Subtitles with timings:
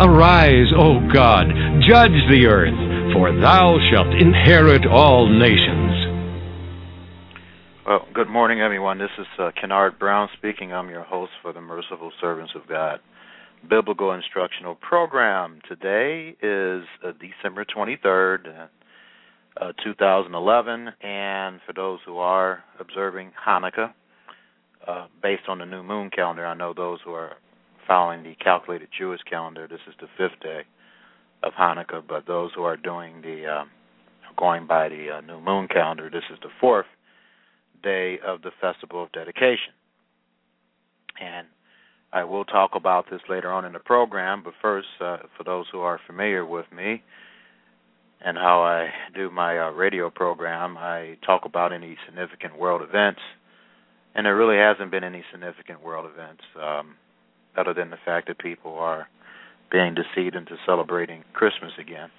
[0.00, 1.48] Arise, O God,
[1.82, 6.14] judge the earth, for thou shalt inherit all nations.
[7.84, 8.98] Well, good morning, everyone.
[8.98, 10.72] This is uh, Kennard Brown speaking.
[10.72, 13.00] I'm your host for the Merciful Servants of God
[13.68, 15.58] Biblical Instructional Program.
[15.68, 18.68] Today is uh, December 23rd,
[19.60, 23.92] uh, 2011, and for those who are observing Hanukkah,
[24.86, 27.32] uh, based on the new moon calendar, I know those who are
[27.88, 30.60] following the calculated Jewish calendar, this is the fifth day
[31.42, 33.64] of Hanukkah, but those who are doing the uh,
[34.36, 36.86] going by the uh, new moon calendar, this is the fourth
[37.82, 39.72] day of the festival of dedication.
[41.20, 41.46] And
[42.12, 45.66] I will talk about this later on in the program, but first, uh, for those
[45.72, 47.02] who are familiar with me
[48.24, 53.20] and how I do my uh, radio program, I talk about any significant world events,
[54.14, 56.42] and there really hasn't been any significant world events.
[56.60, 56.94] Um,
[57.58, 59.08] other than the fact that people are
[59.70, 62.10] being deceived into celebrating Christmas again.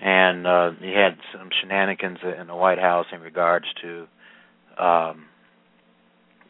[0.00, 4.06] And uh, he had some shenanigans in the White House in regards to
[4.82, 5.26] um,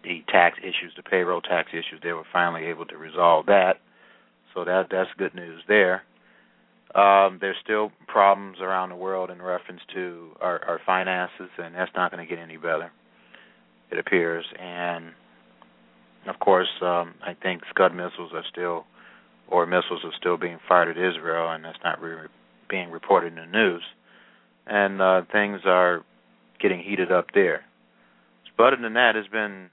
[0.02, 2.00] the tax issues, the payroll tax issues.
[2.02, 3.80] They were finally able to resolve that,
[4.54, 6.02] so that that's good news there.
[6.94, 11.90] Um, there's still problems around the world in reference to our, our finances, and that's
[11.94, 12.90] not going to get any better.
[13.90, 15.12] It appears, and
[16.28, 18.84] of course, um, I think Scud missiles are still,
[19.48, 22.28] or missiles are still being fired at Israel, and that's not re-
[22.68, 23.82] being reported in the news.
[24.66, 26.04] And uh, things are
[26.60, 27.64] getting heated up there.
[28.56, 29.70] But other than that, it's been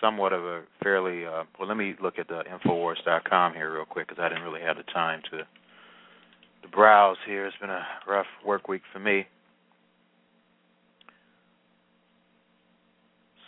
[0.00, 1.26] somewhat of a fairly.
[1.26, 4.60] Uh, well, let me look at the Infowars.com here real quick because I didn't really
[4.60, 7.46] have the time to to browse here.
[7.46, 9.26] It's been a rough work week for me.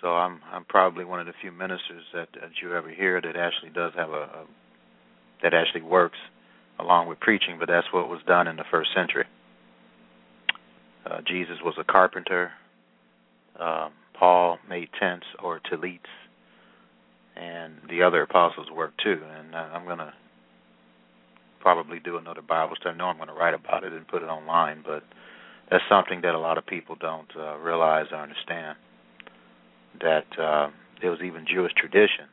[0.01, 3.37] So I'm I'm probably one of the few ministers that, that you ever hear that
[3.37, 4.47] actually does have a, a
[5.43, 6.19] that actually works
[6.79, 9.25] along with preaching, but that's what was done in the first century.
[11.05, 12.51] Uh, Jesus was a carpenter.
[13.59, 16.01] Um, Paul made tents or tallits,
[17.37, 19.21] and the other apostles worked too.
[19.39, 20.13] And I'm going to
[21.61, 22.95] probably do another Bible study.
[22.95, 25.03] I know I'm going to write about it and put it online, but
[25.71, 28.77] that's something that a lot of people don't uh, realize or understand
[30.01, 30.71] that uh,
[31.01, 32.27] there was even Jewish tradition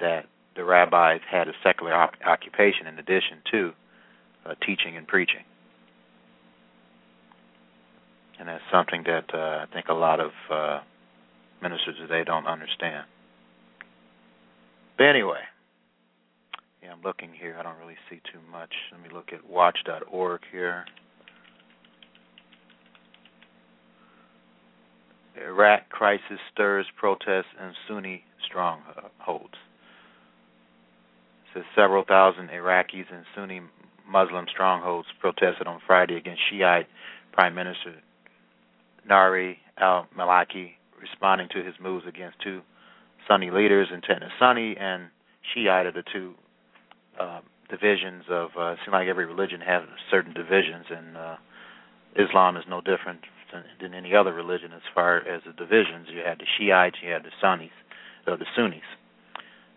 [0.00, 3.72] that the rabbis had a secular op- occupation in addition to
[4.46, 5.44] uh, teaching and preaching.
[8.38, 10.80] And that's something that uh, I think a lot of uh,
[11.62, 13.04] ministers today don't understand.
[14.96, 15.40] But anyway,
[16.82, 17.56] yeah, I'm looking here.
[17.58, 18.72] I don't really see too much.
[18.92, 20.84] Let me look at watch.org here.
[25.40, 29.54] Iraq crisis stirs protests in Sunni strongholds.
[31.44, 33.60] It says several thousand Iraqis in Sunni
[34.08, 36.86] Muslim strongholds protested on Friday against Shiite
[37.32, 37.94] Prime Minister
[39.08, 42.60] Nouri al-Maliki, responding to his moves against two
[43.26, 45.08] Sunni leaders, in Intent Sunni and
[45.54, 46.34] Shiite are the two
[47.18, 48.50] uh, divisions of.
[48.58, 51.36] Uh, it seems like every religion has certain divisions, and uh,
[52.16, 53.20] Islam is no different
[53.80, 56.08] than any other religion as far as the divisions.
[56.08, 57.70] You had the Shiites, you had the Sunnis,
[58.26, 58.82] or the Sunnis.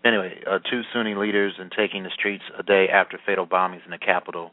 [0.05, 3.91] Anyway, uh, two Sunni leaders in taking the streets a day after fatal bombings in
[3.91, 4.51] the capital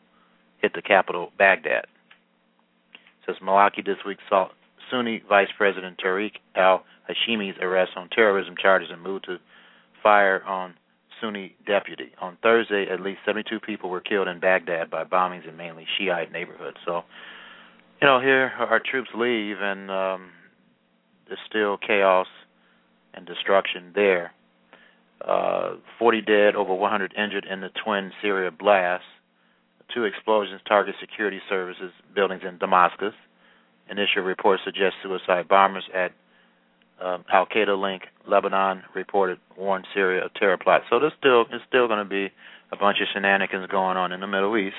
[0.61, 1.87] hit the capital, Baghdad.
[2.93, 4.49] It says Maliki this week saw
[4.91, 9.39] Sunni Vice President Tariq al Hashimi's arrest on terrorism charges and moved to
[10.03, 10.75] fire on
[11.21, 12.13] Sunni deputy.
[12.21, 16.33] On Thursday, at least 72 people were killed in Baghdad by bombings in mainly Shiite
[16.33, 16.79] neighborhoods.
[16.85, 17.03] So
[18.01, 20.31] you know, here our troops leave, and um,
[21.27, 22.27] there's still chaos
[23.15, 24.33] and destruction there.
[25.27, 29.05] Uh, 40 dead, over 100 injured in the twin Syria blasts.
[29.95, 33.13] two explosions target security services buildings in Damascus.
[33.91, 36.13] Initial reports suggest suicide bombers at
[37.03, 40.83] um, Al Qaeda link Lebanon reported warned Syria of terror plot.
[40.89, 42.31] So there's still there's still going to be
[42.73, 44.77] a bunch of shenanigans going on in the Middle East,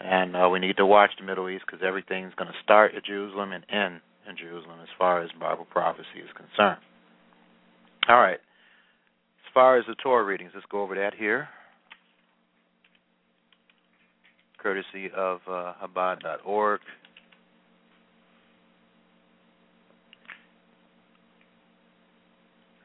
[0.00, 3.04] and uh, we need to watch the Middle East because everything's going to start at
[3.04, 6.80] Jerusalem and end in Jerusalem as far as Bible prophecy is concerned.
[8.08, 8.38] All right.
[8.40, 11.48] As far as the Torah readings, let's go over that here,
[14.58, 15.74] courtesy of uh.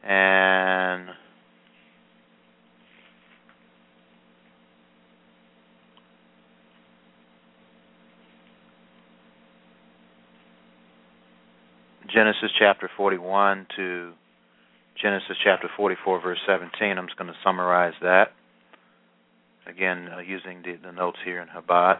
[0.08, 1.10] And
[12.16, 14.14] Genesis chapter 41 to
[15.02, 16.98] Genesis chapter 44, verse 17.
[16.98, 18.30] I'm just going to summarize that.
[19.68, 21.98] Again, uh, using the, the notes here in Chabad.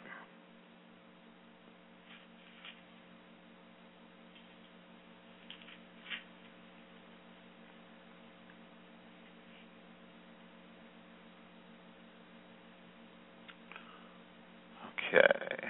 [15.14, 15.68] Okay.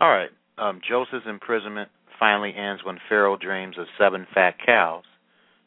[0.00, 0.30] All right.
[0.68, 1.88] Um, Joseph's imprisonment
[2.20, 5.04] finally ends when Pharaoh dreams of seven fat cows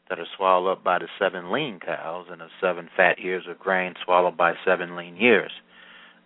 [0.08, 3.58] that are swallowed up by the seven lean cows and of seven fat ears of
[3.58, 5.50] grain swallowed by seven lean years.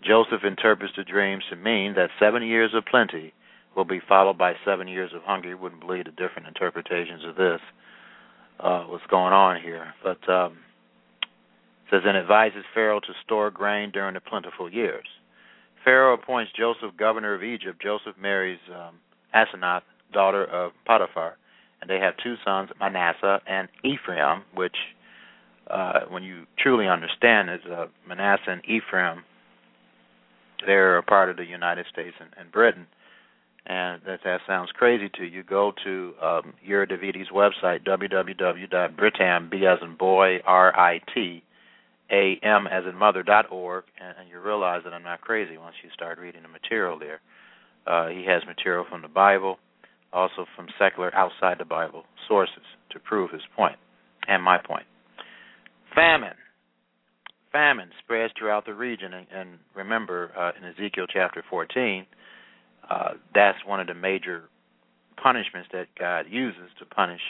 [0.05, 3.33] Joseph interprets the dreams to mean that seven years of plenty
[3.75, 5.51] will be followed by seven years of hunger.
[5.51, 7.61] You wouldn't believe the different interpretations of this,
[8.61, 9.95] uh, what's going on here.
[10.03, 10.59] But um,
[11.91, 15.07] says, and advises Pharaoh to store grain during the plentiful years.
[15.87, 17.81] Pharaoh appoints Joseph governor of Egypt.
[17.81, 18.97] Joseph marries um,
[19.33, 21.37] Asenath, daughter of Potiphar,
[21.81, 24.75] and they have two sons, Manasseh and Ephraim, which,
[25.71, 29.23] uh, when you truly understand, is uh, Manasseh and Ephraim.
[30.67, 32.89] They're a part of the United States and, and Britain.
[33.65, 35.45] And that, that sounds crazy to you.
[35.45, 40.73] Go to um, Yair Davidi's website, www.britam, B as in boy, R
[42.11, 45.21] I T, am as in mother dot org, and, and you realize that I'm not
[45.21, 47.21] crazy once you start reading the material there.
[47.87, 49.59] Uh, he has material from the Bible,
[50.13, 53.77] also from secular outside the Bible sources to prove his point
[54.29, 54.87] and my point.
[55.95, 56.35] Famine.
[57.53, 62.07] Famine spreads throughout the region, and, and remember uh, in Ezekiel chapter 14,
[62.91, 64.45] uh, that's one of the major
[65.23, 67.21] punishments that God uses to punish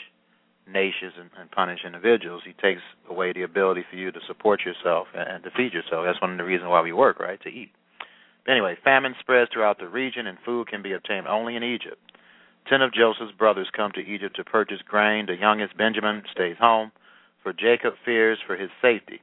[0.67, 2.43] nations and, and punish individuals.
[2.45, 6.05] He takes away the ability for you to support yourself and, and to feed yourself.
[6.05, 7.41] That's one of the reasons why we work, right?
[7.41, 7.71] To eat.
[8.45, 11.99] But anyway, famine spreads throughout the region, and food can be obtained only in Egypt.
[12.69, 15.25] Ten of Joseph's brothers come to Egypt to purchase grain.
[15.25, 16.91] The youngest, Benjamin, stays home,
[17.43, 19.21] for Jacob fears for his safety.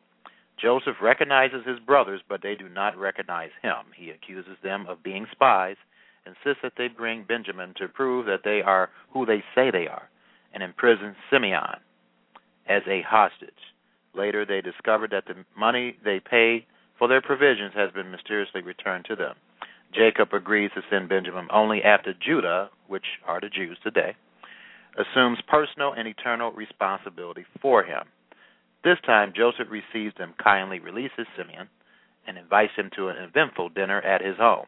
[0.60, 3.74] Joseph recognizes his brothers, but they do not recognize him.
[3.96, 5.76] He accuses them of being spies,
[6.24, 10.08] insists that they bring Benjamin to prove that they are who they say they are
[10.54, 11.76] and imprisoned Simeon
[12.66, 13.50] as a hostage.
[14.14, 16.64] Later, they discovered that the money they paid
[16.98, 19.34] for their provisions has been mysteriously returned to them.
[19.92, 24.14] Jacob agrees to send Benjamin only after Judah, which are the Jews today,
[24.96, 28.04] assumes personal and eternal responsibility for him.
[28.84, 31.68] This time, Joseph receives them kindly, releases Simeon,
[32.26, 34.66] and invites him to an eventful dinner at his home.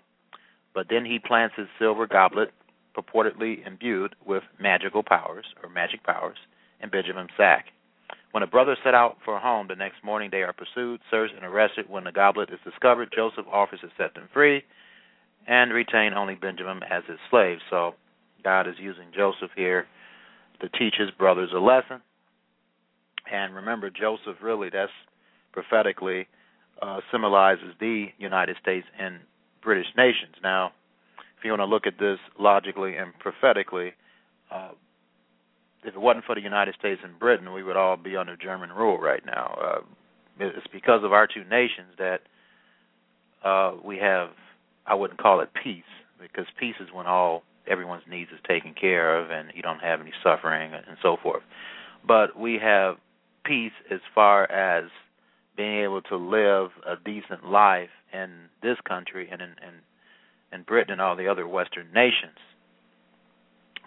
[0.74, 2.50] But then he plants his silver goblet
[2.96, 6.38] purportedly imbued with magical powers or magic powers
[6.80, 7.66] in Benjamin's sack.
[8.32, 11.44] When the brothers set out for home the next morning, they are pursued, searched, and
[11.44, 11.86] arrested.
[11.88, 14.62] When the goblet is discovered, Joseph offers to set them free
[15.46, 17.58] and retain only Benjamin as his slave.
[17.70, 17.94] So
[18.44, 19.86] God is using Joseph here
[20.60, 22.02] to teach his brothers a lesson.
[23.30, 24.92] And remember, Joseph really, that's
[25.52, 26.28] prophetically
[26.82, 29.20] uh, symbolizes the United States and
[29.62, 30.34] British nations.
[30.42, 30.72] Now,
[31.38, 33.92] if you want to look at this logically and prophetically,
[34.50, 34.70] uh,
[35.84, 38.70] if it wasn't for the United States and Britain, we would all be under German
[38.72, 39.58] rule right now.
[39.62, 39.80] Uh,
[40.40, 42.20] it's because of our two nations that
[43.44, 44.30] uh, we have,
[44.86, 45.84] I wouldn't call it peace,
[46.20, 50.00] because peace is when all everyone's needs is taken care of and you don't have
[50.00, 51.42] any suffering and so forth.
[52.06, 52.96] But we have
[53.44, 54.90] peace as far as
[55.56, 58.30] being able to live a decent life in
[58.62, 59.74] this country and in, in
[60.56, 62.38] and Britain and all the other Western nations.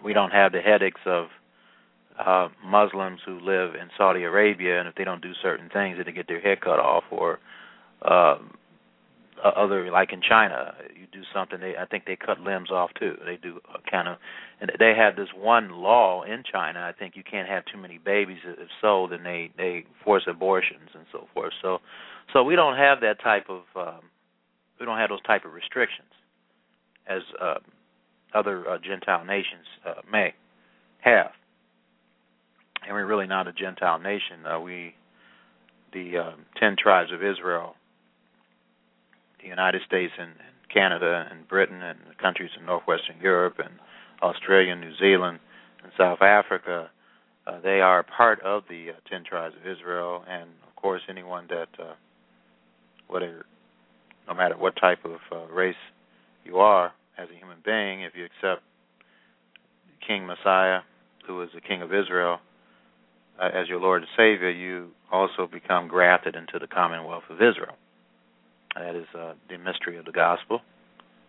[0.02, 1.26] We don't have the headaches of
[2.18, 6.12] uh, Muslims who live in Saudi Arabia, and if they don't do certain things, they
[6.12, 7.38] get their head cut off, or
[8.02, 8.38] uh,
[9.44, 13.16] other like in China, you do something, they I think they cut limbs off too.
[13.24, 13.60] They do
[13.90, 14.18] kind of,
[14.60, 16.80] and they have this one law in China.
[16.80, 18.38] I think you can't have too many babies.
[18.44, 21.52] If so, then they they force abortions and so forth.
[21.62, 21.78] So
[22.32, 24.02] So we don't have that type of um,
[24.78, 26.12] we don't have those type of restrictions
[27.10, 27.54] as uh,
[28.32, 30.32] other uh, Gentile nations uh, may
[31.00, 31.32] have,
[32.86, 34.46] and we're really not a Gentile nation.
[34.46, 34.94] Uh, we
[35.92, 37.74] the uh, ten tribes of Israel,
[39.42, 43.74] the United States and, and Canada and Britain and the countries in northwestern Europe and
[44.22, 45.40] Australia, and New Zealand,
[45.82, 46.90] and South Africa.
[47.46, 51.46] Uh, they are part of the uh, ten tribes of Israel, and of course, anyone
[51.48, 51.94] that uh,
[53.08, 53.44] whatever,
[54.28, 55.74] no matter what type of uh, race
[56.44, 58.62] you are as a human being, if you accept
[60.06, 60.80] King Messiah,
[61.26, 62.38] who is the King of Israel,
[63.38, 67.76] uh, as your Lord and Savior, you also become grafted into the Commonwealth of Israel.
[68.74, 70.60] That is uh, the mystery of the gospel,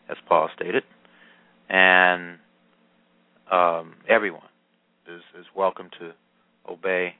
[0.09, 0.83] as Paul stated,
[1.69, 2.37] and
[3.51, 4.47] um, everyone
[5.07, 6.11] is, is welcome to
[6.69, 7.15] obey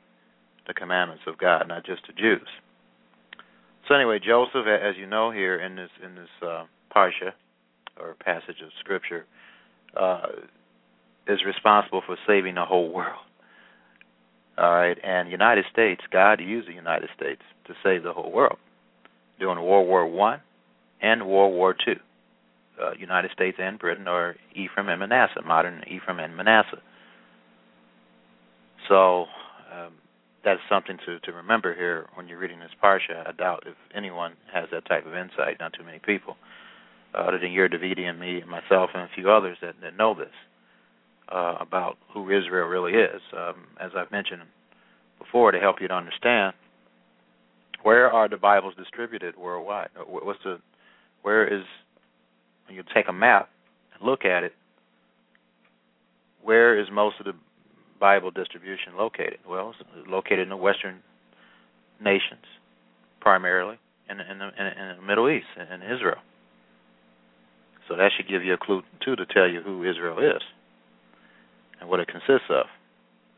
[0.67, 2.47] the commandments of God, not just the Jews.
[3.87, 6.63] So anyway, Joseph, as you know here in this in this uh,
[6.95, 7.33] parsha
[8.01, 9.25] or passage of scripture,
[9.99, 10.27] uh,
[11.27, 13.19] is responsible for saving the whole world.
[14.57, 18.57] All right, and United States, God used the United States to save the whole world
[19.39, 20.41] during World War One
[21.01, 21.95] and World War Two.
[22.81, 26.81] Uh, United States and Britain are Ephraim and Manasseh, modern Ephraim and Manasseh.
[28.89, 29.25] So
[29.71, 29.93] um,
[30.43, 33.27] that's something to to remember here when you're reading this parsha.
[33.27, 35.57] I doubt if anyone has that type of insight.
[35.59, 36.35] Not too many people,
[37.13, 40.13] other than Yair Davidi and me and myself and a few others that, that know
[40.13, 40.33] this
[41.29, 43.21] uh, about who Israel really is.
[43.35, 44.43] Um, as I've mentioned
[45.19, 46.53] before, to help you to understand
[47.83, 49.89] where are the Bibles distributed worldwide.
[49.99, 50.59] Uh, what's the
[51.21, 51.63] where is
[52.67, 53.49] when you take a map
[53.93, 54.53] and look at it,
[56.43, 57.33] where is most of the
[57.99, 59.37] Bible distribution located?
[59.47, 61.01] Well, it's located in the Western
[62.03, 62.45] nations,
[63.19, 63.77] primarily,
[64.09, 66.17] in, in, the, in the Middle East, in Israel.
[67.91, 70.41] So that should give you a clue too to tell you who Israel is
[71.81, 72.67] and what it consists of,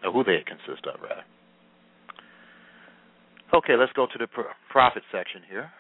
[0.03, 1.24] or who they consist of, rather.
[3.51, 4.27] Okay, let's go to the
[4.69, 5.72] prophet section here.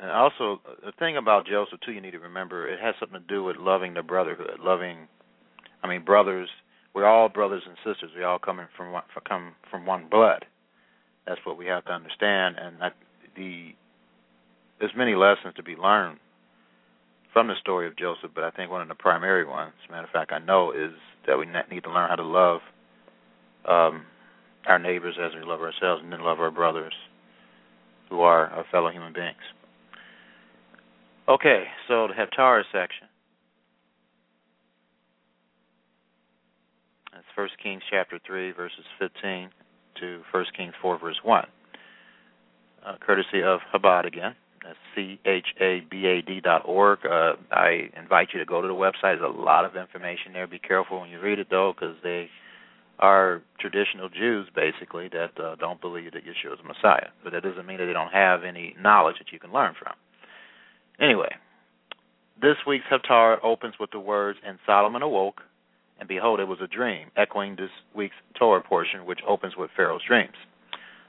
[0.00, 3.26] And also, the thing about Joseph too, you need to remember, it has something to
[3.32, 5.06] do with loving the brotherhood, loving.
[5.84, 6.48] I mean, brothers.
[6.92, 8.10] We're all brothers and sisters.
[8.16, 10.44] We all coming from one, come from one blood.
[11.24, 12.56] That's what we have to understand.
[12.58, 12.94] And that
[13.36, 13.74] the
[14.78, 16.18] there's many lessons to be learned
[17.32, 19.92] from the story of Joseph, but I think one of the primary ones, as a
[19.92, 20.92] matter of fact, I know, is
[21.26, 22.60] that we need to learn how to love
[23.68, 24.04] um,
[24.66, 26.94] our neighbors as we love ourselves, and then love our brothers
[28.08, 29.36] who are our fellow human beings.
[31.28, 33.08] Okay, so the Haftarah section.
[37.12, 39.48] That's First Kings chapter three, verses fifteen
[40.00, 41.46] to First Kings four, verse one.
[42.86, 44.34] Uh, courtesy of Chabad again.
[44.94, 47.00] C H A B A D dot org.
[47.04, 49.18] Uh, I invite you to go to the website.
[49.18, 50.46] There's a lot of information there.
[50.46, 52.28] Be careful when you read it though, because they
[52.98, 57.08] are traditional Jews basically that uh, don't believe that Yeshua is the Messiah.
[57.22, 59.94] But that doesn't mean that they don't have any knowledge that you can learn from.
[61.00, 61.34] Anyway,
[62.40, 65.40] this week's Haftarah opens with the words, And Solomon awoke,
[65.98, 70.02] and behold, it was a dream, echoing this week's Torah portion, which opens with Pharaoh's
[70.06, 70.34] dreams.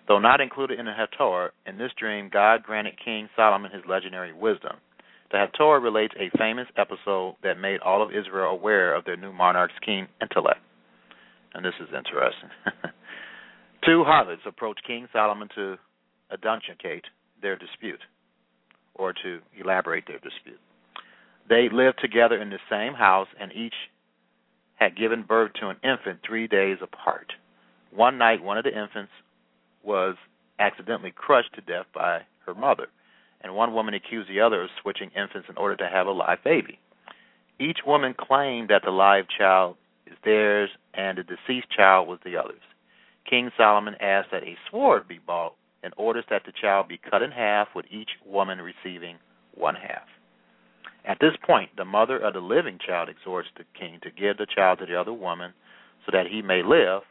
[0.08, 4.34] Though not included in the Haftarah, in this dream, God granted King Solomon his legendary
[4.34, 4.78] wisdom.
[5.32, 9.34] The Haftarah relates a famous episode that made all of Israel aware of their new
[9.34, 10.60] monarch's keen intellect.
[11.54, 12.50] And this is interesting.
[13.86, 15.78] Two harlots approached King Solomon to
[16.30, 17.06] adjudicate
[17.42, 18.02] their dispute
[18.94, 20.60] or to elaborate their dispute.
[21.50, 23.74] They lived together in the same house, and each
[24.76, 27.32] had given birth to an infant three days apart.
[27.92, 29.12] One night, one of the infants
[29.86, 30.16] was
[30.60, 32.88] accidentally crushed to death by her mother,
[33.42, 36.44] and one woman accused the other of switching infants in order to have a live
[36.44, 36.80] baby.
[37.60, 39.78] Each woman claimed that the live child
[40.08, 42.62] is theirs and the deceased child was the other's.
[43.30, 47.22] King Solomon asked that a sword be bought and orders that the child be cut
[47.22, 49.18] in half, with each woman receiving
[49.54, 50.08] one half.
[51.06, 54.48] At this point, the mother of the living child exhorts the king to give the
[54.48, 55.54] child to the other woman
[56.06, 57.04] so that he may live,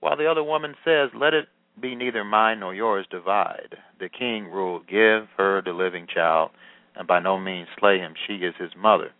[0.00, 1.48] while the other woman says, Let it
[1.80, 3.76] be neither mine nor yours, divide.
[4.00, 6.50] The king ruled, Give her the living child,
[6.94, 8.14] and by no means slay him.
[8.26, 9.10] She is his mother.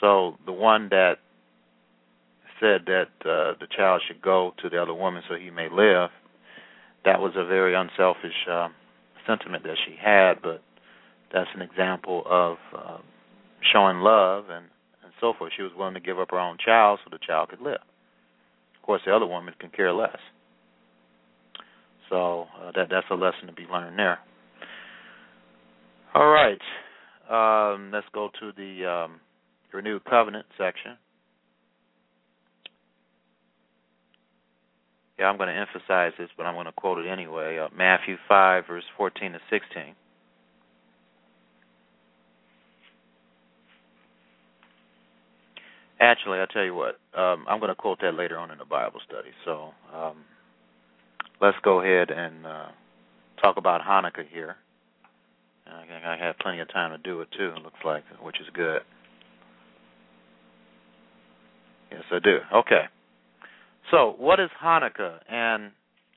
[0.00, 1.16] So the one that
[2.58, 6.10] said that uh, the child should go to the other woman so he may live
[7.04, 8.68] that was a very unselfish uh,
[9.26, 10.62] sentiment that she had, but
[11.32, 12.98] that's an example of uh,
[13.72, 14.66] showing love and,
[15.02, 15.52] and so forth.
[15.56, 17.80] She was willing to give up her own child so the child could live.
[18.76, 20.18] Of course, the other woman can care less.
[22.10, 24.18] So uh, that that's a lesson to be learned there.
[26.14, 26.60] All right,
[27.30, 29.20] um, let's go to the um,
[29.72, 30.98] renewed covenant section.
[35.20, 37.58] Yeah, I'm going to emphasize this, but I'm going to quote it anyway.
[37.58, 39.94] Uh, Matthew 5, verse 14 to 16.
[46.00, 46.98] Actually, I'll tell you what.
[47.14, 49.28] Um, I'm going to quote that later on in the Bible study.
[49.44, 50.16] So um,
[51.40, 52.68] let's go ahead and uh,
[53.42, 54.56] talk about Hanukkah here.
[55.66, 57.52] I I have plenty of time to do it too.
[57.56, 58.82] It looks like, which is good.
[61.90, 62.38] Yes, I do.
[62.54, 62.84] Okay.
[63.90, 65.18] So, what is Hanukkah?
[65.28, 65.72] And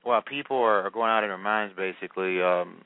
[0.06, 2.42] well, people are, going out of their minds, basically.
[2.42, 2.84] Um,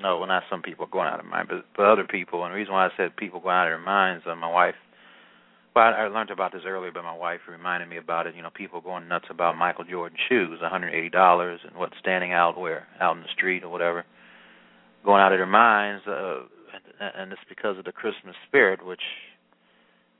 [0.00, 2.44] no, well, not some people going out of mind, but but other people.
[2.44, 4.74] And the reason why I said people going out of their minds, uh, my wife
[5.74, 8.34] well, I learned about this earlier, but my wife reminded me about it.
[8.34, 12.86] You know, people going nuts about Michael Jordan shoes, $180, and what's standing out where
[13.00, 14.04] out in the street or whatever,
[15.04, 16.40] going out of their minds, uh,
[17.00, 19.00] and it's because of the Christmas spirit, which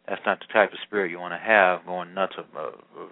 [0.09, 3.09] that's not the type of spirit you want to have, going nuts of, of,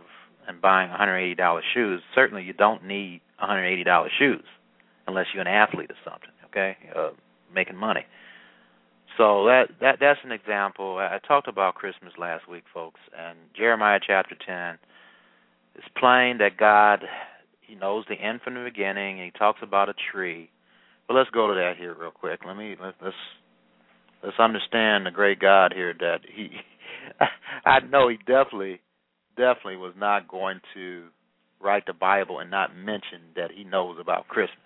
[0.46, 2.02] and buying $180 shoes.
[2.14, 4.44] Certainly, you don't need $180 shoes
[5.06, 6.30] unless you're an athlete or something.
[6.46, 7.10] Okay, uh,
[7.54, 8.06] making money.
[9.18, 10.96] So that that that's an example.
[10.96, 14.78] I talked about Christmas last week, folks, and Jeremiah chapter ten.
[15.74, 17.04] It's plain that God
[17.60, 19.20] He knows the end from the beginning.
[19.20, 20.50] and He talks about a tree.
[21.08, 22.40] But let's go to that here real quick.
[22.46, 23.16] Let me let, let's
[24.22, 26.50] let's understand the great God here that He.
[27.66, 28.80] I know He definitely
[29.36, 31.06] definitely was not going to
[31.60, 34.58] write the Bible and not mention that He knows about Christmas.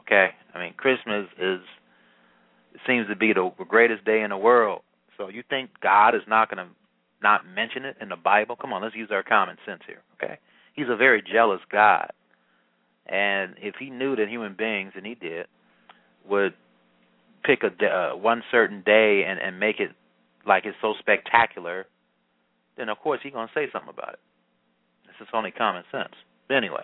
[0.00, 1.60] Okay, I mean Christmas is
[2.86, 4.82] seems to be the greatest day in the world.
[5.16, 6.72] So you think God is not going to
[7.22, 8.56] not mention it in the Bible?
[8.56, 10.38] Come on, let's use our common sense here, okay?
[10.74, 12.10] He's a very jealous God.
[13.06, 15.46] And if he knew that human beings, and he did,
[16.28, 16.54] would
[17.44, 19.90] pick a uh, one certain day and and make it
[20.46, 21.86] like it's so spectacular,
[22.76, 24.20] then of course he's to say something about it.
[25.06, 26.14] This is only common sense.
[26.48, 26.82] But anyway,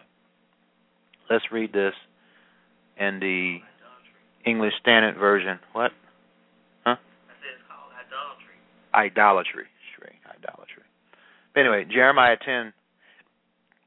[1.31, 1.95] let's read this
[2.99, 3.59] in the
[4.46, 5.59] English Standard Version.
[5.72, 5.90] What?
[6.85, 6.92] Huh?
[6.92, 6.94] I
[7.40, 8.57] said it's called idolatry.
[8.94, 9.66] Idolatry.
[10.26, 10.83] Idolatry.
[11.55, 12.72] But anyway, Jeremiah 10,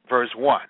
[0.09, 0.61] verse 1.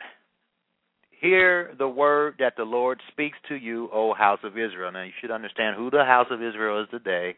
[1.20, 4.92] Hear the word that the Lord speaks to you, O house of Israel.
[4.92, 7.38] Now, you should understand who the house of Israel is today.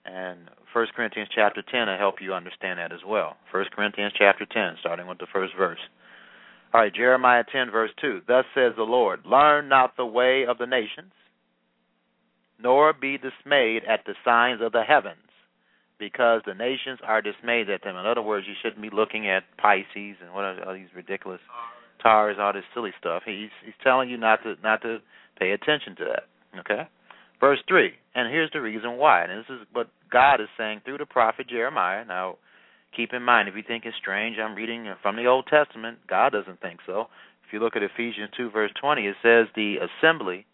[0.05, 3.37] And First Corinthians chapter 10 will help you understand that as well.
[3.53, 5.79] First Corinthians chapter 10, starting with the first verse.
[6.73, 8.23] All right, Jeremiah 10, verse 2.
[8.27, 11.13] Thus says the Lord Learn not the way of the nations,
[12.63, 15.19] nor be dismayed at the signs of the heavens,
[15.99, 17.97] because the nations are dismayed at them.
[17.97, 21.41] In other words, you shouldn't be looking at Pisces and what are all these ridiculous
[22.03, 23.23] tars, all this silly stuff.
[23.27, 24.99] He's he's telling you not to not to
[25.39, 26.61] pay attention to that.
[26.61, 26.89] Okay?
[27.41, 29.25] Verse 3, and here's the reason why.
[29.25, 32.05] And this is what God is saying through the prophet Jeremiah.
[32.05, 32.37] Now,
[32.95, 35.99] keep in mind, if you think it's strange, I'm reading from the Old Testament.
[36.07, 37.07] God doesn't think so.
[37.47, 40.47] If you look at Ephesians 2, verse 20, it says the assembly,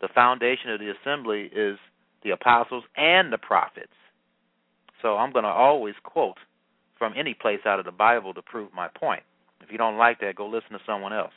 [0.00, 1.78] the foundation of the assembly is
[2.24, 3.94] the apostles and the prophets.
[5.02, 6.38] So I'm going to always quote
[6.98, 9.22] from any place out of the Bible to prove my point.
[9.62, 11.32] If you don't like that, go listen to someone else.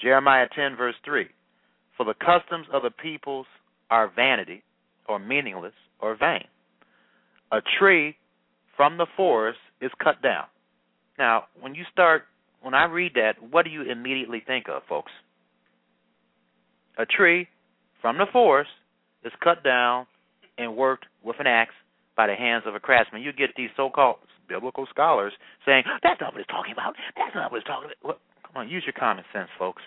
[0.00, 1.26] Jeremiah 10, verse 3
[1.96, 3.46] For the customs of the peoples
[3.90, 4.62] are vanity
[5.08, 6.44] or meaningless or vain.
[7.52, 8.16] A tree
[8.76, 10.46] from the forest is cut down.
[11.18, 12.24] Now, when you start,
[12.60, 15.12] when I read that, what do you immediately think of, folks?
[16.98, 17.48] A tree
[18.00, 18.70] from the forest
[19.24, 20.06] is cut down
[20.58, 21.74] and worked with an axe
[22.16, 23.22] by the hands of a craftsman.
[23.22, 24.16] You get these so-called
[24.48, 25.32] biblical scholars
[25.64, 26.96] saying, "That's not what it's talking about.
[27.16, 29.82] That's not what it's talking about." Well, come on, use your common sense, folks.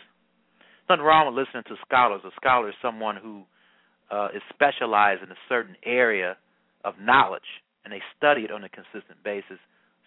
[0.87, 2.21] Nothing wrong with listening to scholars.
[2.25, 3.45] A scholar is someone who
[4.11, 6.37] uh, is specialized in a certain area
[6.83, 7.41] of knowledge,
[7.83, 9.59] and they study it on a consistent basis.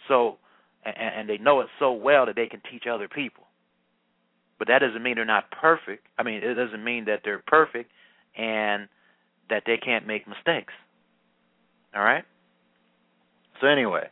[0.09, 0.39] So,
[0.85, 3.45] and, and they know it so well that they can teach other people.
[4.59, 6.07] But that doesn't mean they're not perfect.
[6.19, 7.91] I mean, it doesn't mean that they're perfect
[8.37, 8.89] and
[9.51, 10.73] that they can't make mistakes.
[11.95, 12.25] All right.
[13.61, 14.09] So anyway,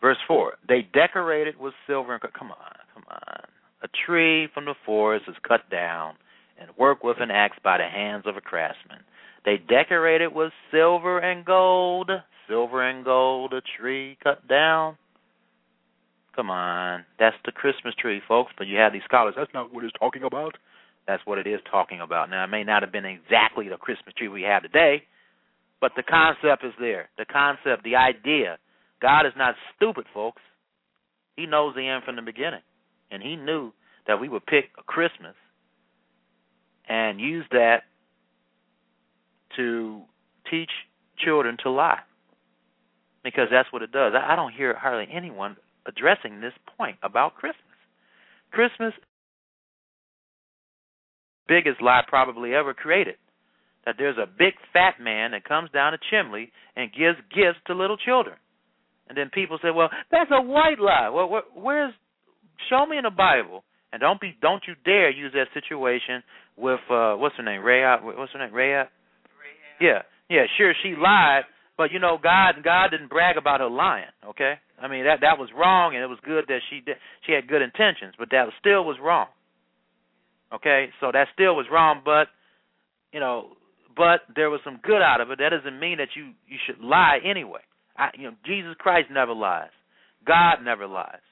[0.00, 3.44] verse four: they decorated with silver and come on, come on.
[3.82, 6.14] A tree from the forest is cut down
[6.60, 9.00] and work with an axe by the hands of a craftsman.
[9.44, 12.10] They decorate it with silver and gold,
[12.48, 14.98] silver and gold, a tree cut down.
[16.36, 18.52] Come on, that's the Christmas tree, folks.
[18.56, 19.34] But you have these scholars.
[19.36, 20.56] That's not what it's talking about.
[21.08, 22.30] That's what it is talking about.
[22.30, 25.02] Now, it may not have been exactly the Christmas tree we have today,
[25.80, 27.08] but the concept is there.
[27.18, 28.58] The concept, the idea.
[29.00, 30.42] God is not stupid, folks.
[31.36, 32.60] He knows the end from the beginning.
[33.10, 33.72] And He knew
[34.06, 35.34] that we would pick a Christmas
[36.90, 37.84] and use that
[39.56, 40.02] to
[40.50, 40.70] teach
[41.24, 42.00] children to lie.
[43.22, 44.12] Because that's what it does.
[44.14, 47.62] I don't hear hardly anyone addressing this point about Christmas.
[48.50, 48.92] Christmas
[51.46, 53.16] biggest lie probably ever created.
[53.86, 57.74] That there's a big fat man that comes down a chimney and gives gifts to
[57.74, 58.36] little children.
[59.08, 61.94] And then people say, "Well, that's a white lie." Well, where, where's
[62.68, 66.22] show me in the Bible and don't be don't you dare use that situation
[66.60, 67.62] with uh what's her name?
[67.62, 68.54] Rahab what's her name?
[68.54, 68.88] Rahab?
[69.80, 70.02] Yeah.
[70.28, 71.42] Yeah, sure she lied,
[71.76, 74.54] but you know God God didn't brag about her lying, okay?
[74.80, 76.96] I mean that that was wrong and it was good that she did
[77.26, 79.26] she had good intentions, but that still was wrong.
[80.52, 80.88] Okay?
[81.00, 82.28] So that still was wrong, but
[83.12, 83.56] you know,
[83.96, 85.38] but there was some good out of it.
[85.38, 87.60] That doesn't mean that you you should lie anyway.
[87.96, 89.70] I, you know, Jesus Christ never lies.
[90.26, 91.22] God never lies.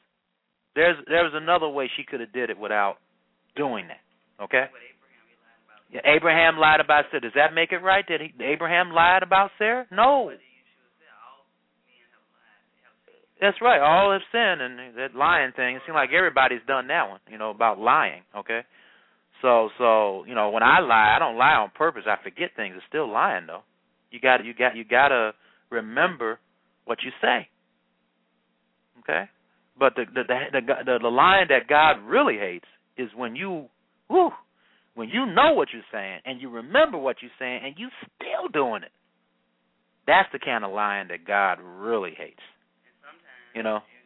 [0.75, 2.97] There's there was another way she could have did it without
[3.57, 4.03] doing that.
[4.43, 4.67] Okay.
[6.05, 7.23] Abraham lied about Sarah.
[7.23, 8.07] Does that make it right?
[8.07, 9.87] Did he, Abraham lied about Sarah?
[9.91, 10.31] No.
[13.41, 13.81] That's right.
[13.81, 15.77] All have sinned, and that lying thing.
[15.77, 17.21] It seems like everybody's done that one.
[17.31, 18.23] You know about lying.
[18.37, 18.63] Okay.
[19.43, 22.03] So so you know when I lie, I don't lie on purpose.
[22.07, 22.75] I forget things.
[22.77, 23.63] It's still lying though.
[24.11, 25.33] You got you got you got to
[25.71, 26.41] remember
[26.85, 27.49] what you say.
[29.01, 29.31] Okay.
[29.79, 33.67] But the the the the, the line that God really hates is when you
[34.09, 34.31] whew,
[34.99, 38.51] when you know what you're saying and you remember what you're saying and you still
[38.51, 38.91] doing it.
[40.11, 42.43] That's the kind of lying that God really hates.
[42.83, 43.79] And sometimes You know.
[43.87, 44.03] you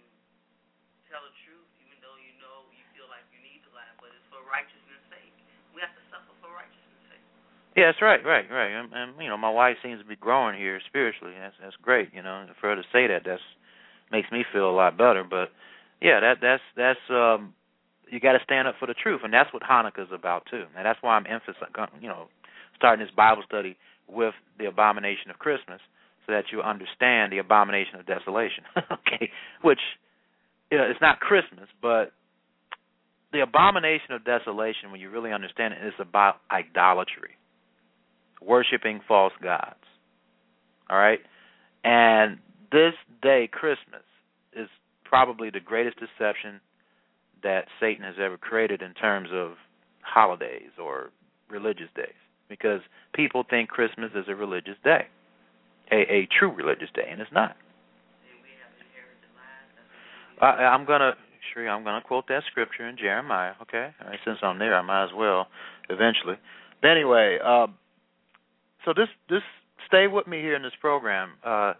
[1.08, 4.12] tell the truth even though you know you feel like you need to lie, but
[4.12, 5.32] it's for righteousness' sake.
[5.72, 7.24] We have to suffer for righteousness' sake.
[7.72, 8.76] Yeah, that's right, right, right.
[8.76, 11.32] And, and you know, my wife seems to be growing here spiritually.
[11.40, 12.12] That's that's great.
[12.12, 13.40] You know, for her to say that, that's
[14.12, 15.24] makes me feel a lot better.
[15.24, 15.56] But
[16.04, 17.56] yeah, that that's that's um,
[18.12, 20.64] you got to stand up for the truth, and that's what Hanukkah is about too.
[20.76, 22.28] And that's why I'm emphasizing, you know,
[22.76, 25.80] starting this Bible study with the abomination of Christmas,
[26.26, 28.64] so that you understand the abomination of desolation.
[28.76, 29.30] okay,
[29.62, 29.80] which
[30.70, 32.12] you know, it's not Christmas, but
[33.32, 37.36] the abomination of desolation, when you really understand it, is about idolatry
[38.40, 39.84] worshiping false gods.
[40.90, 41.20] All right?
[41.84, 42.38] And
[42.70, 44.02] this day, Christmas,
[44.54, 44.68] is
[45.04, 46.60] probably the greatest deception
[47.42, 49.52] that Satan has ever created in terms of
[50.02, 51.10] holidays or
[51.50, 52.14] religious days.
[52.48, 52.80] Because
[53.14, 55.06] people think Christmas is a religious day,
[55.90, 57.56] a, a true religious day, and it's not.
[60.40, 61.12] I, I'm gonna,
[61.54, 63.52] sure, I'm gonna quote that scripture in Jeremiah.
[63.62, 65.46] Okay, right, since I'm there, I might as well
[65.88, 66.34] eventually.
[66.82, 67.68] But anyway, uh,
[68.84, 69.42] so this this
[69.86, 71.30] stay with me here in this program.
[71.44, 71.74] Uh,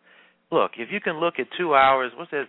[0.50, 2.44] look, if you can look at two hours, what's that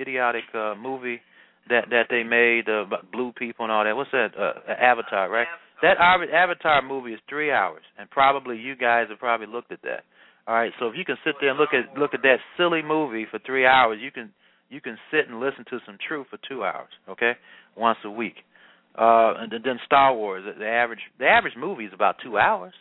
[0.00, 1.20] idiotic uh, movie
[1.68, 3.96] that that they made uh, about blue people and all that?
[3.96, 4.30] What's that?
[4.38, 5.46] Uh, Avatar, right?
[5.82, 10.04] That Avatar movie is three hours, and probably you guys have probably looked at that.
[10.46, 12.82] All right, so if you can sit there and look at look at that silly
[12.82, 14.32] movie for three hours, you can
[14.70, 16.90] you can sit and listen to some truth for two hours.
[17.08, 17.32] Okay,
[17.76, 18.36] once a week.
[18.98, 22.74] Uh, and then- then Star Wars, the average the average movie is about two hours.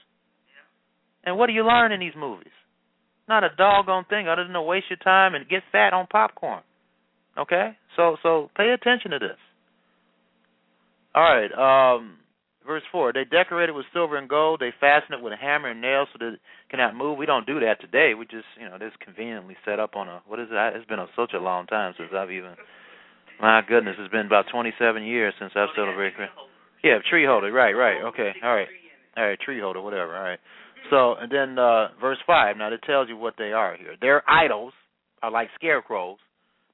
[1.23, 2.54] And what do you learn in these movies?
[3.28, 6.62] Not a doggone thing other than to waste your time and get fat on popcorn.
[7.38, 7.78] Okay?
[7.95, 9.38] So so pay attention to this.
[11.15, 11.52] All right,
[11.97, 12.17] um
[12.65, 13.13] verse 4.
[13.13, 14.60] They decorated with silver and gold.
[14.60, 17.17] They fastened it with a hammer and nails so that it cannot move.
[17.17, 18.13] We don't do that today.
[18.13, 20.76] We just, you know, this conveniently set up on a what is it?
[20.76, 22.56] It's been a, such a long time since I've even
[23.39, 26.50] my goodness, it's been about 27 years since I've celebrated Christmas.
[26.84, 27.52] Yeah, tree holder.
[27.52, 28.04] Right, right.
[28.10, 28.32] Okay.
[28.43, 28.67] All right.
[29.15, 30.15] All right, tree holder, whatever.
[30.15, 30.39] All right.
[30.89, 32.58] So, and then uh verse 5.
[32.58, 33.95] Now, it tells you what they are here.
[34.00, 34.73] Their idols
[35.21, 36.17] are like scarecrows.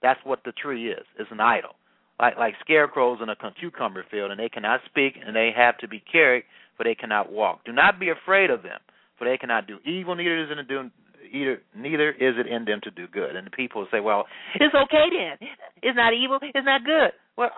[0.04, 1.06] That's what the tree is.
[1.18, 1.72] It's an idol.
[2.20, 5.88] Like like scarecrows in a cucumber field, and they cannot speak, and they have to
[5.88, 6.44] be carried,
[6.78, 7.66] for they cannot walk.
[7.66, 8.80] Do not be afraid of them,
[9.18, 10.92] for they cannot do evil, neither is it in do
[11.32, 13.36] either neither is it in them to do good.
[13.36, 15.50] And the people say, Well, it's okay then.
[15.82, 17.12] It's not evil, it's not good.
[17.36, 17.50] Well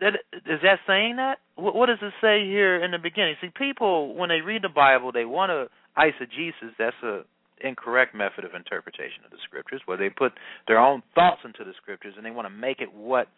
[0.00, 1.38] that, is that saying that?
[1.56, 3.36] What, what does it say here in the beginning?
[3.40, 5.68] See, people when they read the Bible, they want to
[6.00, 6.74] eisegesis.
[6.78, 7.22] That's a
[7.66, 10.32] incorrect method of interpretation of the scriptures, where they put
[10.66, 13.28] their own thoughts into the scriptures and they want to make it what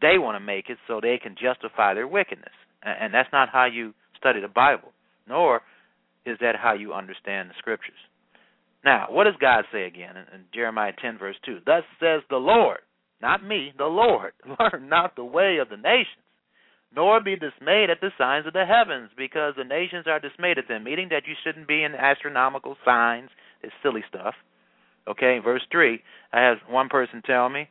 [0.00, 2.52] they want to make it, so they can justify their wickedness.
[2.82, 4.92] And, that's not how you study the Bible,
[5.26, 5.62] nor
[6.26, 7.96] is that how you understand the scriptures.
[8.84, 11.60] Now, what does God say again in, in Jeremiah 10, verse 2?
[11.64, 12.80] Thus says the Lord,
[13.22, 16.20] not me, the Lord, learn not the way of the nations,
[16.94, 20.68] nor be dismayed at the signs of the heavens, because the nations are dismayed at
[20.68, 20.84] them.
[20.84, 23.30] Meaning that you shouldn't be in astronomical signs.
[23.64, 24.34] It's silly stuff.
[25.08, 26.00] Okay, verse 3.
[26.32, 27.68] I had one person tell me,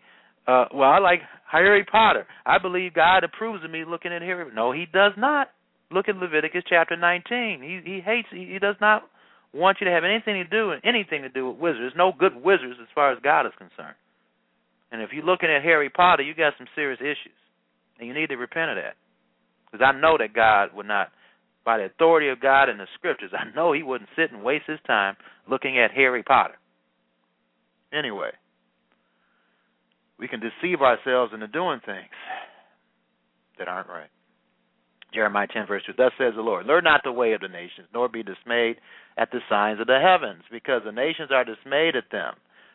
[0.48, 2.28] uh, well, I like Harry Potter.
[2.46, 4.46] I believe God approves of me looking at Harry.
[4.54, 5.50] No, he does not.
[5.92, 7.62] Look at Leviticus chapter 19.
[7.62, 8.28] He he hates.
[8.32, 9.04] He, he does not
[9.54, 11.94] want you to have anything to do anything to do with wizards.
[11.96, 13.96] no good wizards as far as God is concerned.
[14.92, 17.38] And if you're looking at Harry Potter, you got some serious issues,
[18.00, 18.96] and you need to repent of that.
[19.66, 21.10] Because I know that God would not,
[21.66, 24.66] by the authority of God and the scriptures, I know He wouldn't sit and waste
[24.68, 25.16] His time
[25.50, 26.56] looking at Harry Potter.
[27.94, 28.32] Anyway,
[30.18, 32.10] we can deceive ourselves into doing things
[33.60, 34.10] that aren't right.
[35.14, 35.94] Jeremiah 10, verse 2.
[35.96, 38.78] Thus says the Lord Learn not the way of the nations, nor be dismayed
[39.18, 42.34] at the signs of the heavens, because the nations are dismayed at them.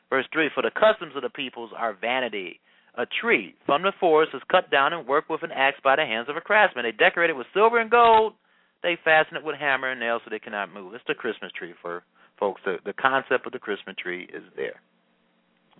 [0.08, 2.60] Verse 3 For the customs of the peoples are vanity.
[2.96, 6.06] A tree from the forest is cut down and worked with an axe by the
[6.06, 6.84] hands of a craftsman.
[6.84, 8.34] They decorate it with silver and gold.
[8.82, 10.94] They fasten it with hammer and nails so they cannot move.
[10.94, 12.04] It's the Christmas tree for
[12.38, 12.60] folks.
[12.64, 14.80] The, the concept of the Christmas tree is there.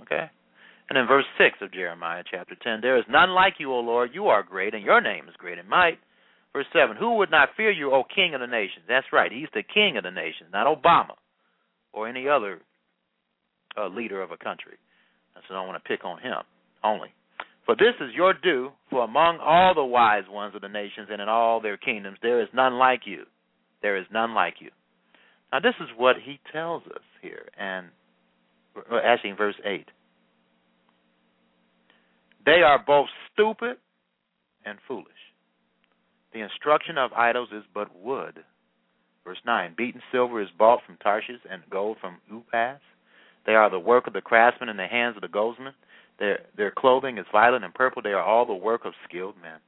[0.02, 0.30] Okay?
[0.90, 4.10] And in verse 6 of Jeremiah chapter 10, there is none like you, O Lord.
[4.14, 5.98] You are great, and your name is great in might.
[6.52, 8.86] Verse 7, who would not fear you, O King of the nations?
[8.88, 11.14] That's right, he's the King of the nations, not Obama
[11.92, 12.60] or any other
[13.76, 14.76] uh, leader of a country.
[15.34, 16.42] So I don't want to pick on him
[16.82, 17.08] only.
[17.68, 21.20] For this is your due, for among all the wise ones of the nations and
[21.20, 23.24] in all their kingdoms, there is none like you.
[23.82, 24.70] There is none like you.
[25.52, 27.88] Now, this is what he tells us here, and
[29.04, 29.84] actually in verse 8.
[32.46, 33.76] They are both stupid
[34.64, 35.06] and foolish.
[36.32, 38.38] The instruction of idols is but wood.
[39.24, 42.78] Verse 9 Beaten silver is bought from Tarshish, and gold from Uphaz.
[43.44, 45.74] They are the work of the craftsman in the hands of the goldsman.
[46.18, 48.02] Their, their clothing is violet and purple.
[48.02, 49.60] They are all the work of skilled men.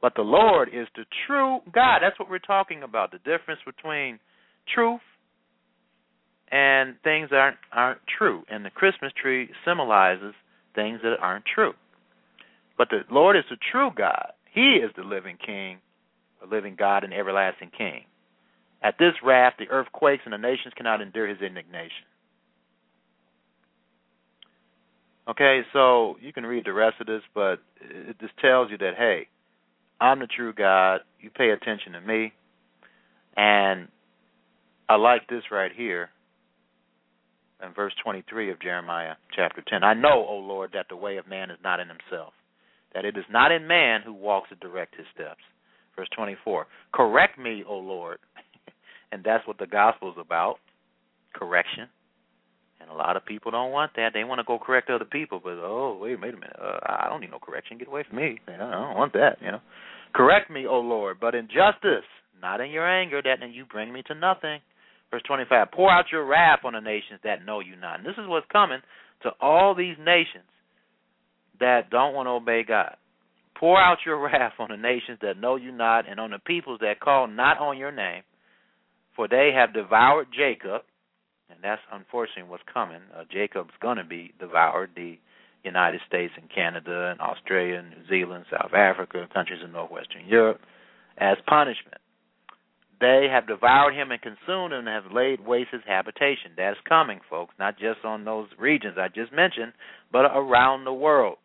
[0.00, 2.00] But the Lord is the true God.
[2.02, 3.12] That's what we're talking about.
[3.12, 4.18] The difference between
[4.74, 5.00] truth
[6.50, 8.42] and things that aren't aren't true.
[8.48, 10.34] And the Christmas tree symbolizes
[10.74, 11.72] things that aren't true.
[12.78, 14.32] But the Lord is the true God.
[14.52, 15.78] He is the living King,
[16.40, 18.04] the living God and everlasting King.
[18.82, 22.06] At this wrath, the earth quakes and the nations cannot endure his indignation.
[25.28, 28.92] Okay, so you can read the rest of this, but it just tells you that,
[28.96, 29.26] hey,
[30.00, 31.00] I'm the true God.
[31.20, 32.32] You pay attention to me.
[33.36, 33.88] And
[34.88, 36.10] I like this right here
[37.62, 39.82] in verse 23 of Jeremiah chapter 10.
[39.82, 42.32] I know, O Lord, that the way of man is not in himself
[42.96, 45.42] that it is not in man who walks to direct his steps.
[45.94, 48.18] Verse 24 Correct me, O Lord.
[49.12, 50.56] and that's what the gospel is about
[51.34, 51.88] correction.
[52.80, 54.10] And a lot of people don't want that.
[54.12, 56.56] They want to go correct other people, but oh, wait, wait a minute.
[56.60, 57.78] Uh, I don't need no correction.
[57.78, 58.38] Get away from me.
[58.46, 59.60] I don't want that, you know.
[60.14, 62.04] Correct me, O Lord, but in justice,
[62.40, 64.60] not in your anger, that you bring me to nothing.
[65.10, 67.98] Verse 25 Pour out your wrath on the nations that know you not.
[67.98, 68.80] And this is what's coming
[69.22, 70.44] to all these nations
[71.60, 72.96] that don't want to obey God.
[73.58, 76.80] Pour out your wrath on the nations that know you not, and on the peoples
[76.82, 78.22] that call not on your name,
[79.14, 80.82] for they have devoured Jacob,
[81.50, 83.00] and that's unfortunately what's coming.
[83.16, 84.90] Uh, Jacob's going to be devoured.
[84.94, 85.18] The
[85.64, 90.60] United States and Canada and Australia and New Zealand, South Africa, countries in northwestern Europe,
[91.18, 91.98] as punishment.
[93.00, 96.52] They have devoured him and consumed him and have laid waste his habitation.
[96.56, 99.72] That's coming, folks, not just on those regions I just mentioned,
[100.12, 101.36] but around the world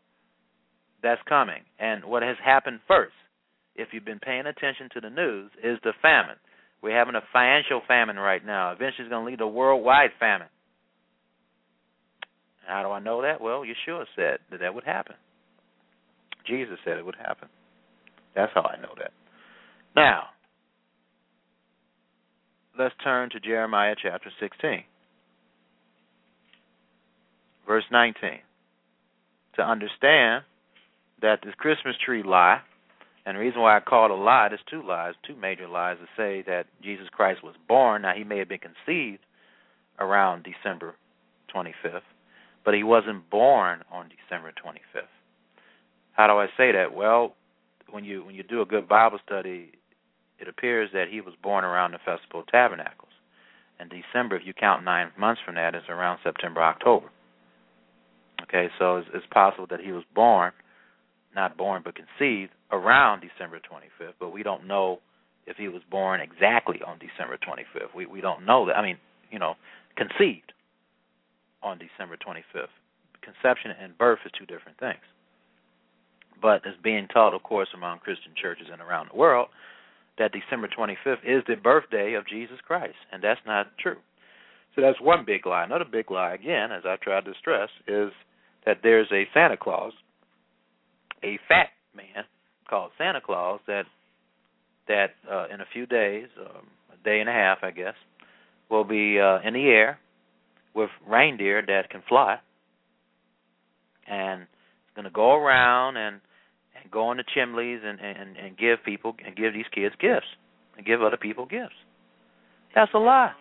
[1.02, 1.64] that's coming.
[1.80, 3.14] And what has happened first,
[3.76, 6.38] if you've been paying attention to the news, is the famine.
[6.82, 8.72] We're having a financial famine right now.
[8.72, 10.48] Eventually, it's going to lead to a worldwide famine.
[12.65, 13.41] How do I know that?
[13.41, 15.15] Well, Yeshua said that that would happen.
[16.48, 17.50] Jesus said it would happen.
[18.36, 19.12] That's how I know that.
[19.96, 20.24] Now,
[22.80, 24.84] let's turn to Jeremiah chapter 16,
[27.67, 28.39] verse 19.
[29.58, 30.46] To understand
[31.22, 32.62] that this Christmas tree lie,
[33.25, 35.97] and the reason why I call it a lie, there's two lies, two major lies
[35.97, 38.01] to say that Jesus Christ was born.
[38.01, 39.19] Now, he may have been conceived
[39.99, 40.95] around December
[41.53, 42.01] 25th,
[42.65, 45.03] but he wasn't born on December 25th.
[46.13, 46.93] How do I say that?
[46.93, 47.36] Well,
[47.89, 49.71] when you when you do a good Bible study,
[50.39, 53.12] it appears that he was born around the Festival of Tabernacles.
[53.79, 57.10] And December, if you count nine months from that, is around September, October.
[58.43, 60.51] Okay, so it's, it's possible that he was born
[61.36, 65.00] not born but conceived around December 25th, but we don't know
[65.48, 67.94] if he was born exactly on December 25th.
[67.96, 68.78] We we don't know that.
[68.78, 68.98] I mean,
[69.32, 69.56] you know,
[69.98, 70.54] conceived
[71.63, 72.67] on December 25th.
[73.22, 75.02] Conception and birth is two different things.
[76.41, 79.50] but it's being taught, of course, among Christian churches and around the world
[80.17, 83.98] that December 25th is the birthday of Jesus Christ, and that's not true.
[84.76, 85.63] So that's one big lie.
[85.63, 88.12] Another big lie, again, as I tried to stress, is
[88.65, 89.94] that there's a Santa Claus,
[91.23, 92.25] a fat man
[92.69, 93.84] called Santa Claus that
[94.88, 97.93] that uh, in a few days, um, a day and a half, I guess,
[98.69, 99.99] will be uh, in the air
[100.73, 102.38] with reindeer that can fly,
[104.07, 106.19] and it's going to go around and
[106.81, 110.27] and go on the chimneys and and and give people and give these kids gifts
[110.77, 111.75] and give other people gifts.
[112.73, 113.34] That's a lie.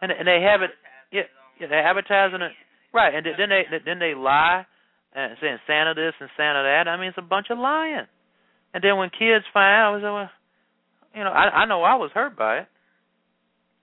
[0.00, 0.70] And and they have it.
[1.10, 1.22] Yeah,
[1.60, 2.52] yeah they're advertising it
[2.92, 4.66] right, and then they then they lie
[5.16, 6.88] and saying Santa this and Santa that.
[6.88, 8.06] I mean, it's a bunch of lying.
[8.74, 10.30] And then when kids find out, I was like, well,
[11.14, 12.68] you know, I I know I was hurt by it.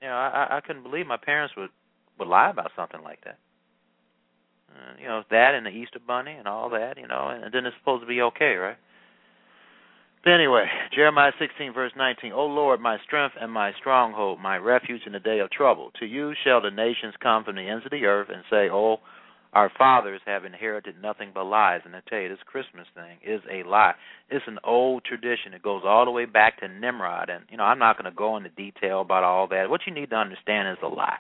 [0.02, 1.72] You know, I I couldn't believe my parents would
[2.20, 3.40] would lie about something like that.
[4.70, 7.54] Uh, you know, that and the Easter Bunny and all that, you know, and, and
[7.54, 8.78] then it's supposed to be okay, right?
[10.24, 10.66] But anyway,
[10.96, 12.32] Jeremiah 16, verse 19.
[12.32, 15.92] O Lord, my strength and my stronghold, my refuge in the day of trouble.
[16.00, 18.98] To you shall the nations come from the ends of the earth and say, Oh,
[19.54, 21.82] our fathers have inherited nothing but lies.
[21.86, 23.94] And I tell you, this Christmas thing is a lie.
[24.30, 25.54] It's an old tradition.
[25.54, 27.30] It goes all the way back to Nimrod.
[27.30, 29.70] And, you know, I'm not going to go into detail about all that.
[29.70, 31.18] What you need to understand is a lie.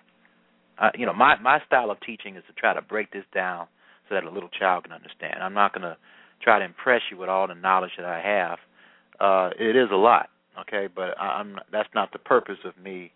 [0.79, 3.67] Uh, you know, my my style of teaching is to try to break this down
[4.09, 5.35] so that a little child can understand.
[5.41, 5.95] I'm not going to
[6.41, 8.57] try to impress you with all the knowledge that I have.
[9.19, 10.29] Uh, it is a lot,
[10.61, 13.11] okay, but I'm that's not the purpose of me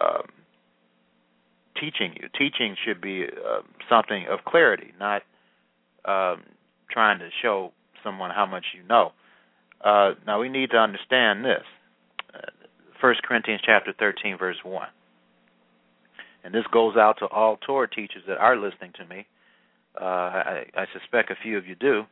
[0.00, 0.24] um,
[1.80, 2.28] teaching you.
[2.36, 5.22] Teaching should be uh, something of clarity, not
[6.04, 6.42] um,
[6.90, 9.12] trying to show someone how much you know.
[9.84, 11.64] Uh, now we need to understand this.
[12.34, 12.38] Uh,
[13.00, 14.88] First Corinthians chapter 13, verse 1
[16.46, 19.26] and this goes out to all Torah teachers that are listening to me.
[20.00, 22.04] Uh, I, I suspect a few of you do.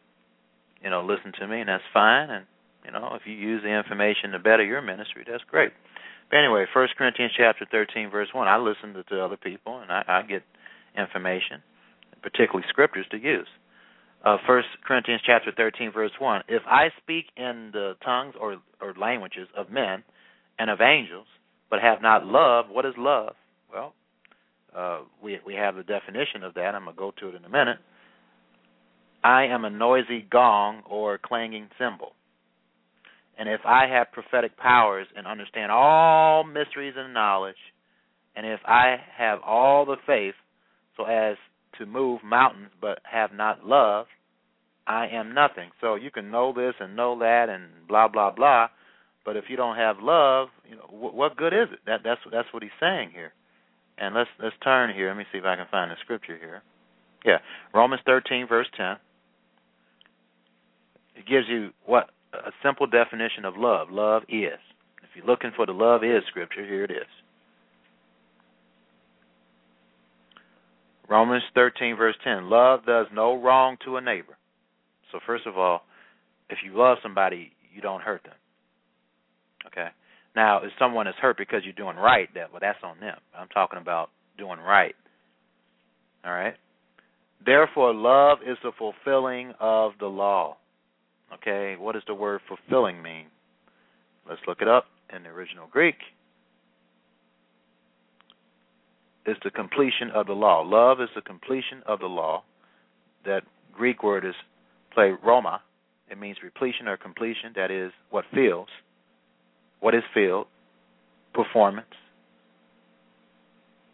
[0.83, 2.31] You know, listen to me, and that's fine.
[2.31, 2.45] And
[2.85, 5.71] you know, if you use the information to better your ministry, that's great.
[6.31, 8.49] But anyway, First Corinthians chapter thirteen, verse one.
[8.49, 10.43] I listen to, to other people, and I, I get
[10.99, 11.63] information,
[12.23, 13.47] particularly scriptures to use.
[14.25, 16.43] Uh, First Corinthians chapter thirteen, verse one.
[16.49, 20.03] If I speak in the tongues or or languages of men
[20.59, 21.27] and of angels,
[21.71, 23.35] but have not love, what is love?
[23.73, 23.93] Well,
[24.77, 26.75] uh, we we have the definition of that.
[26.75, 27.79] I'm gonna go to it in a minute.
[29.23, 32.13] I am a noisy gong or clanging cymbal.
[33.39, 37.57] And if I have prophetic powers and understand all mysteries and knowledge,
[38.37, 40.35] and if I have all the faith
[40.97, 41.37] so as
[41.79, 44.07] to move mountains but have not love,
[44.87, 45.71] I am nothing.
[45.81, 48.69] So you can know this and know that and blah blah blah,
[49.25, 51.81] but if you don't have love, you know what, what good is it?
[51.87, 53.33] That that's that's what he's saying here.
[53.99, 55.09] And let's let's turn here.
[55.09, 56.63] Let me see if I can find the scripture here.
[57.25, 57.39] Yeah,
[57.73, 58.97] Romans 13 verse 10.
[61.17, 62.11] It gives you what
[62.47, 63.89] a simple definition of love.
[63.91, 64.59] Love is.
[65.03, 67.07] If you're looking for the love is scripture, here it is.
[71.09, 72.49] Romans 13 verse 10.
[72.49, 74.37] Love does no wrong to a neighbor.
[75.13, 75.83] So first of all,
[76.51, 78.35] if you love somebody, you don't hurt them.
[79.67, 79.89] Okay?
[80.35, 83.17] Now, if someone is hurt because you're doing right, that well, that's on them.
[83.37, 84.95] I'm talking about doing right.
[86.25, 86.55] All right.
[87.45, 90.57] Therefore, love is the fulfilling of the law.
[91.35, 93.27] Okay, what does the word fulfilling mean?
[94.29, 95.97] Let's look it up in the original Greek.
[99.27, 100.61] It's the completion of the law.
[100.61, 102.45] Love is the completion of the law.
[103.25, 103.43] That
[103.73, 104.35] Greek word is
[104.93, 105.63] pleroma.
[106.11, 107.53] It means repletion or completion.
[107.57, 108.69] That is what fills
[109.85, 110.47] what is filled,
[111.35, 111.87] performance,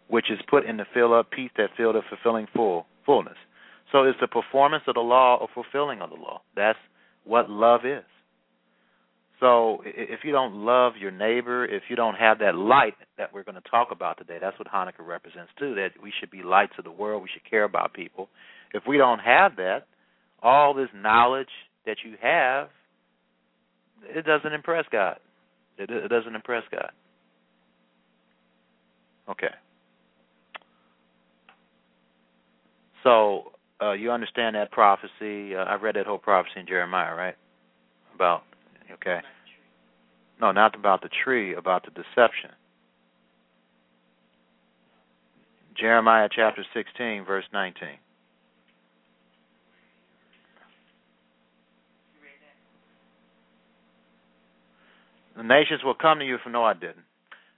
[0.07, 3.37] which is put in the fill up piece that filled a fulfilling full fullness.
[3.91, 6.43] So it's the performance of the law or fulfilling of the law.
[6.55, 6.79] That's
[7.25, 8.05] what love is.
[9.41, 13.43] So if you don't love your neighbor, if you don't have that light that we're
[13.43, 16.75] going to talk about today, that's what Hanukkah represents too, that we should be lights
[16.79, 18.29] of the world, we should care about people.
[18.75, 19.87] If we don't have that,
[20.43, 21.49] all this knowledge
[21.87, 22.69] that you have,
[24.03, 25.17] it doesn't impress God.
[25.79, 26.91] It, doesn't impress God.
[29.31, 29.55] Okay.
[33.03, 33.53] So
[33.83, 35.55] uh, you understand that prophecy?
[35.55, 37.37] Uh, I read that whole prophecy in Jeremiah, right?
[38.15, 38.43] About
[38.93, 39.21] okay.
[40.41, 42.51] No, not about the tree, about the deception.
[45.79, 47.89] Jeremiah chapter 16, verse 19.
[55.37, 56.97] The nations will come to you from no I didn't.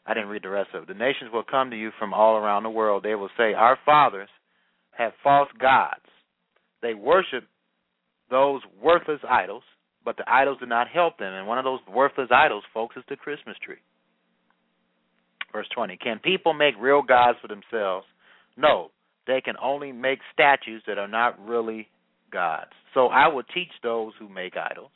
[0.07, 0.89] I didn't read the rest of it.
[0.89, 3.03] The nations will come to you from all around the world.
[3.03, 4.29] They will say, Our fathers
[4.93, 6.05] have false gods.
[6.81, 7.45] They worship
[8.31, 9.63] those worthless idols,
[10.05, 11.33] but the idols do not help them.
[11.33, 13.77] And one of those worthless idols, folks, is the Christmas tree.
[15.53, 18.07] Verse 20 Can people make real gods for themselves?
[18.57, 18.91] No,
[19.27, 21.89] they can only make statues that are not really
[22.33, 22.73] gods.
[22.95, 24.91] So I will teach those who make idols.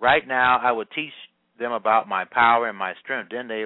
[0.00, 1.12] Right now, I will teach
[1.58, 3.30] them about my power and my strength.
[3.30, 3.64] Then they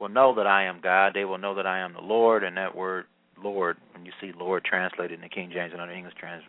[0.00, 1.12] will know that I am God.
[1.14, 2.42] They will know that I am the Lord.
[2.42, 3.04] And that word
[3.42, 6.42] Lord, when you see Lord translated in the King James and other English trans-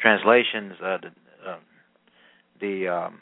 [0.00, 1.56] translations, uh, the, uh,
[2.60, 3.18] the um,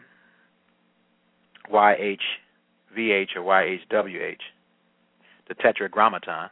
[1.72, 4.36] YHVH or YHWH,
[5.48, 6.50] the Tetragrammaton.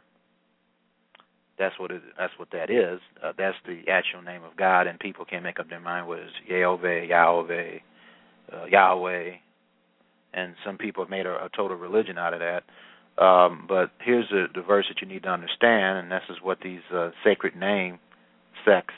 [1.59, 2.99] That's what it, that's what that is.
[3.23, 6.19] Uh, that's the actual name of God, and people can make up their mind what
[6.19, 7.77] is Yehovah, Yahweh,
[8.51, 9.31] uh, Yahweh,
[10.33, 12.63] and some people have made a, a total religion out of that.
[13.17, 16.59] Um, but here's the, the verse that you need to understand, and this is what
[16.61, 17.99] these uh, sacred name
[18.65, 18.95] sects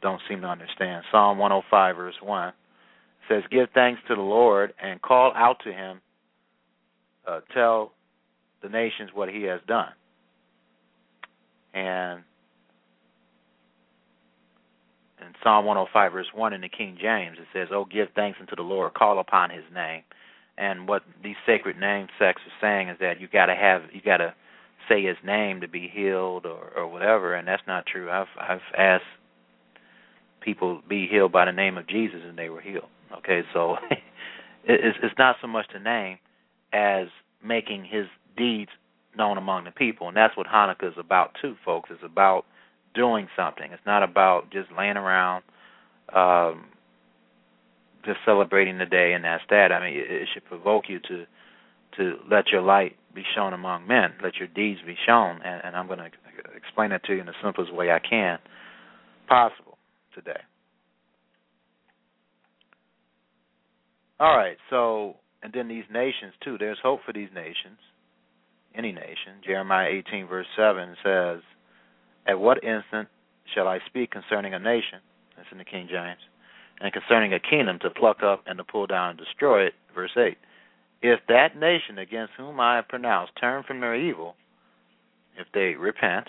[0.00, 1.04] don't seem to understand.
[1.10, 2.52] Psalm 105, verse 1
[3.28, 6.00] says, Give thanks to the Lord and call out to him,
[7.26, 7.92] uh, tell
[8.62, 9.92] the nations what he has done.
[11.74, 12.22] And
[15.20, 18.56] in Psalm 105, verse 1 in the King James, it says, Oh, give thanks unto
[18.56, 20.02] the Lord, call upon his name.
[20.62, 24.00] And what these sacred name sects are saying is that you got to have, you
[24.00, 24.32] got to
[24.88, 28.08] say his name to be healed or, or whatever, and that's not true.
[28.08, 29.02] I've I've asked
[30.40, 32.88] people be healed by the name of Jesus, and they were healed.
[33.18, 33.74] Okay, so
[34.64, 36.18] it's it's not so much the name
[36.72, 37.08] as
[37.44, 38.06] making his
[38.36, 38.70] deeds
[39.18, 41.90] known among the people, and that's what Hanukkah is about too, folks.
[41.92, 42.44] It's about
[42.94, 43.72] doing something.
[43.72, 45.42] It's not about just laying around,
[46.14, 46.66] um,
[48.04, 49.72] just celebrating the day and that's that.
[49.72, 51.24] I mean, it, it should provoke you to
[51.98, 55.76] to let your light be shown among men, let your deeds be shown, and, and
[55.76, 56.08] I'm going to
[56.56, 58.38] explain that to you in the simplest way I can
[59.28, 59.76] possible
[60.14, 60.40] today.
[64.18, 66.56] All right, so and then these nations too.
[66.58, 67.78] There's hope for these nations,
[68.74, 69.42] any nation.
[69.44, 71.42] Jeremiah 18 verse 7 says,
[72.26, 73.08] "At what instant
[73.54, 75.00] shall I speak concerning a nation?"
[75.36, 76.20] That's in the King James.
[76.80, 79.74] And concerning a kingdom to pluck up and to pull down and destroy it.
[79.94, 80.36] Verse 8.
[81.02, 84.34] If that nation against whom I have pronounced turn from their evil,
[85.36, 86.28] if they repent,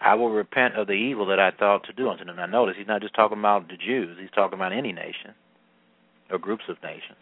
[0.00, 2.36] I will repent of the evil that I thought to do unto them.
[2.36, 5.34] Now notice he's not just talking about the Jews, he's talking about any nation
[6.30, 7.20] or groups of nations.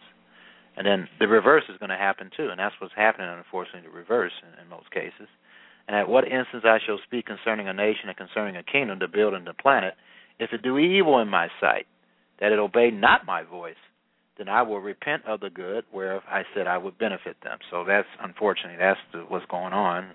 [0.77, 3.95] And then the reverse is going to happen too, and that's what's happening, unfortunately, the
[3.95, 5.27] reverse in, in most cases.
[5.87, 9.07] And at what instance I shall speak concerning a nation and concerning a kingdom to
[9.07, 9.95] build and to plant it,
[10.39, 11.85] if it do evil in my sight,
[12.39, 13.75] that it obey not my voice,
[14.37, 17.57] then I will repent of the good whereof I said I would benefit them.
[17.69, 20.11] So that's unfortunately that's the, what's going on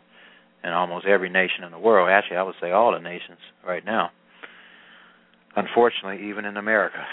[0.64, 2.08] in almost every nation in the world.
[2.10, 4.10] Actually, I would say all the nations right now.
[5.54, 7.04] Unfortunately, even in America.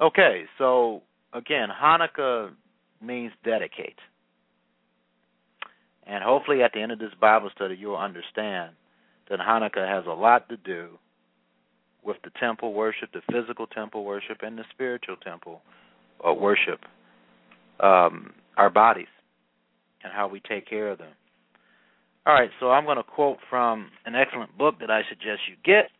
[0.00, 1.02] Okay, so
[1.32, 2.52] again, Hanukkah
[3.02, 3.98] means dedicate.
[6.06, 8.70] And hopefully at the end of this Bible study you'll understand
[9.30, 10.98] that Hanukkah has a lot to do
[12.02, 15.60] with the temple worship, the physical temple worship, and the spiritual temple
[16.26, 16.80] uh, worship,
[17.80, 19.06] um, our bodies,
[20.02, 21.12] and how we take care of them.
[22.26, 25.56] All right, so I'm going to quote from an excellent book that I suggest you
[25.64, 25.90] get,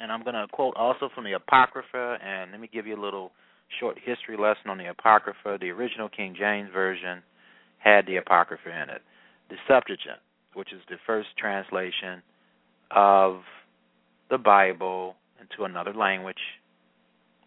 [0.00, 3.02] and I'm going to quote also from the Apocrypha, and let me give you a
[3.02, 3.32] little
[3.80, 5.58] short history lesson on the Apocrypha.
[5.60, 7.22] The original King James Version
[7.78, 9.02] had the Apocrypha in it.
[9.48, 10.20] The Septuagint,
[10.54, 12.22] which is the first translation
[12.94, 13.40] of
[14.30, 16.36] the Bible into another language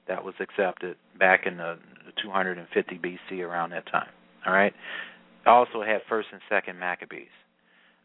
[0.07, 1.77] that was accepted back in the
[2.21, 4.09] 250 BC around that time.
[4.45, 4.73] All right.
[5.45, 7.27] Also had first and second Maccabees.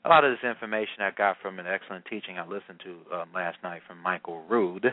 [0.05, 3.25] A lot of this information I got from an excellent teaching I listened to uh,
[3.35, 4.87] last night from Michael Rood.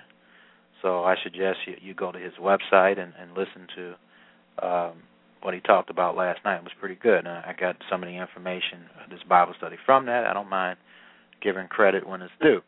[0.82, 4.94] So I suggest you, you go to his website and, and listen to um,
[5.42, 6.58] what he talked about last night.
[6.58, 7.26] It was pretty good.
[7.26, 10.26] Uh, I got some of the information, uh, this Bible study from that.
[10.26, 10.78] I don't mind
[11.42, 12.62] giving credit when it's due.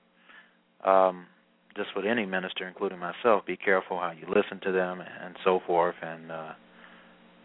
[0.84, 1.28] Um,
[1.76, 5.61] just with any minister, including myself, be careful how you listen to them and so
[5.65, 5.95] forth.
[6.01, 6.53] And uh,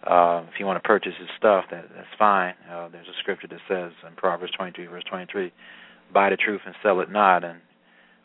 [0.07, 2.55] uh, if you want to purchase his stuff, that that's fine.
[2.71, 5.53] Uh, there's a scripture that says in Proverbs 23, verse 23,
[6.13, 7.61] "Buy the truth and sell it not." And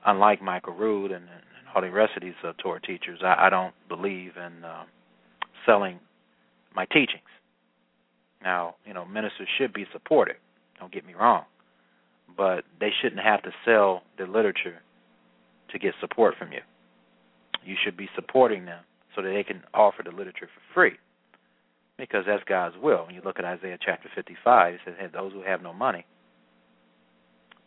[0.06, 3.50] unlike Michael Rood and, and all the rest of these uh, Torah teachers, I, I
[3.50, 4.86] don't believe in uh,
[5.66, 6.00] selling
[6.76, 7.22] my teachings.
[8.42, 10.38] Now, you know, ministers should be supported.
[10.80, 11.44] Don't get me wrong
[12.38, 14.82] but they shouldn't have to sell their literature
[15.72, 16.62] to get support from you.
[17.64, 18.84] You should be supporting them
[19.16, 20.98] so that they can offer the literature for free.
[21.98, 23.06] Because that's God's will.
[23.06, 26.06] When you look at Isaiah chapter 55, he says, hey, those who have no money,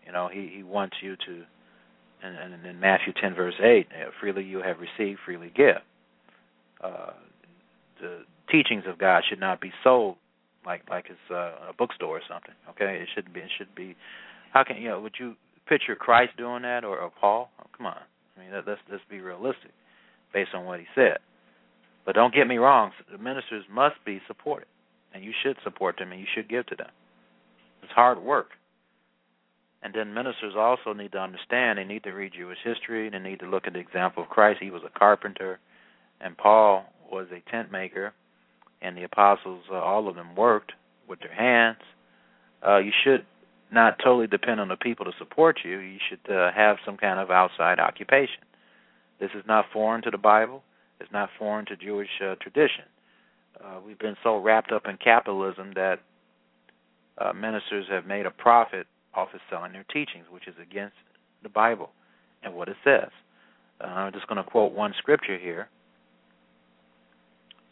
[0.07, 1.45] you know, he, he wants you to
[2.23, 5.77] And, and in Matthew 10 verse 8, uh, freely you have received, freely give.
[6.83, 7.13] Uh,
[8.01, 10.17] the teachings of God should not be sold
[10.65, 12.55] like like it's uh, a bookstore or something.
[12.71, 13.41] Okay, it shouldn't be.
[13.41, 13.97] It should be.
[14.53, 15.01] How can you know?
[15.01, 15.35] Would you
[15.69, 17.51] picture Christ doing that or, or Paul?
[17.61, 17.99] Oh, come on.
[18.37, 19.71] I mean, let, let's let's be realistic,
[20.33, 21.19] based on what he said.
[22.05, 22.91] But don't get me wrong.
[23.11, 24.67] The ministers must be supported,
[25.15, 26.91] and you should support them, and you should give to them.
[27.83, 28.51] It's hard work.
[29.85, 33.11] And then ministers also need to understand they need to read Jewish history.
[33.11, 34.61] They need to look at the example of Christ.
[34.63, 35.59] He was a carpenter,
[36.21, 38.13] and Paul was a tent maker
[38.83, 40.73] and the apostles, uh, all of them worked
[41.09, 41.79] with their hands.
[42.67, 43.25] Uh, you should
[43.73, 45.79] not totally depend on the people to support you.
[45.79, 48.43] You should uh, have some kind of outside occupation.
[49.19, 50.63] This is not foreign to the Bible.
[51.01, 52.85] It's not foreign to Jewish uh, tradition.
[53.63, 56.01] Uh, we've been so wrapped up in capitalism that
[57.19, 60.97] uh, ministers have made a profit off of selling their teachings, which is against
[61.43, 61.91] the Bible
[62.43, 63.09] and what it says.
[63.81, 65.69] Uh, I'm just going to quote one scripture here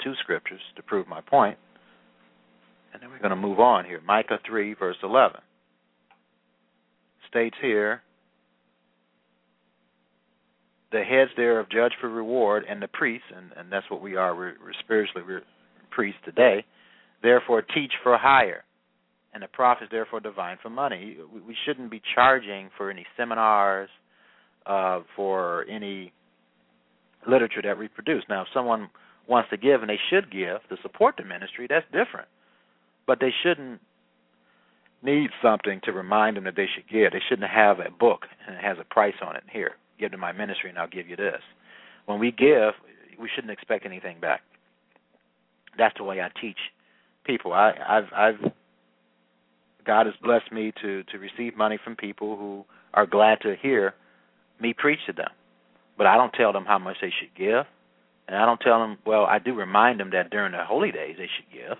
[0.03, 1.59] two scriptures to prove my point.
[2.95, 4.01] And then we're going to move on here.
[4.07, 5.41] Micah 3, verse 11
[7.31, 8.03] states here
[10.93, 14.35] the heads thereof judge for reward, and the priests, and, and that's what we are,
[14.35, 15.43] we're, we're spiritually we're
[15.91, 16.65] priests today,
[17.23, 18.65] therefore teach for hire,
[19.33, 21.17] and the prophets therefore divine for money.
[21.33, 23.89] We, we shouldn't be charging for any seminars,
[24.67, 26.13] uh, for any
[27.29, 28.25] literature that we produce.
[28.29, 28.91] Now, if someone
[29.29, 32.29] wants to give, and they should give to support the ministry, that's different.
[33.07, 33.81] But they shouldn't
[35.03, 37.13] need something to remind them that they should give.
[37.13, 39.45] They shouldn't have a book and it has a price on it.
[39.51, 41.41] Here, give to my ministry, and I'll give you this.
[42.07, 42.75] When we give,
[43.21, 44.43] we shouldn't expect anything back.
[45.79, 46.59] That's the way I teach
[47.25, 47.53] people.
[47.53, 48.53] I, I've, I've,
[49.87, 53.95] God has blessed me to to receive money from people who are glad to hear
[54.61, 55.31] me preach to them.
[55.97, 57.65] But I don't tell them how much they should give.
[58.29, 61.17] And I don't tell them, well, I do remind them that during the holy days
[61.19, 61.79] they should give.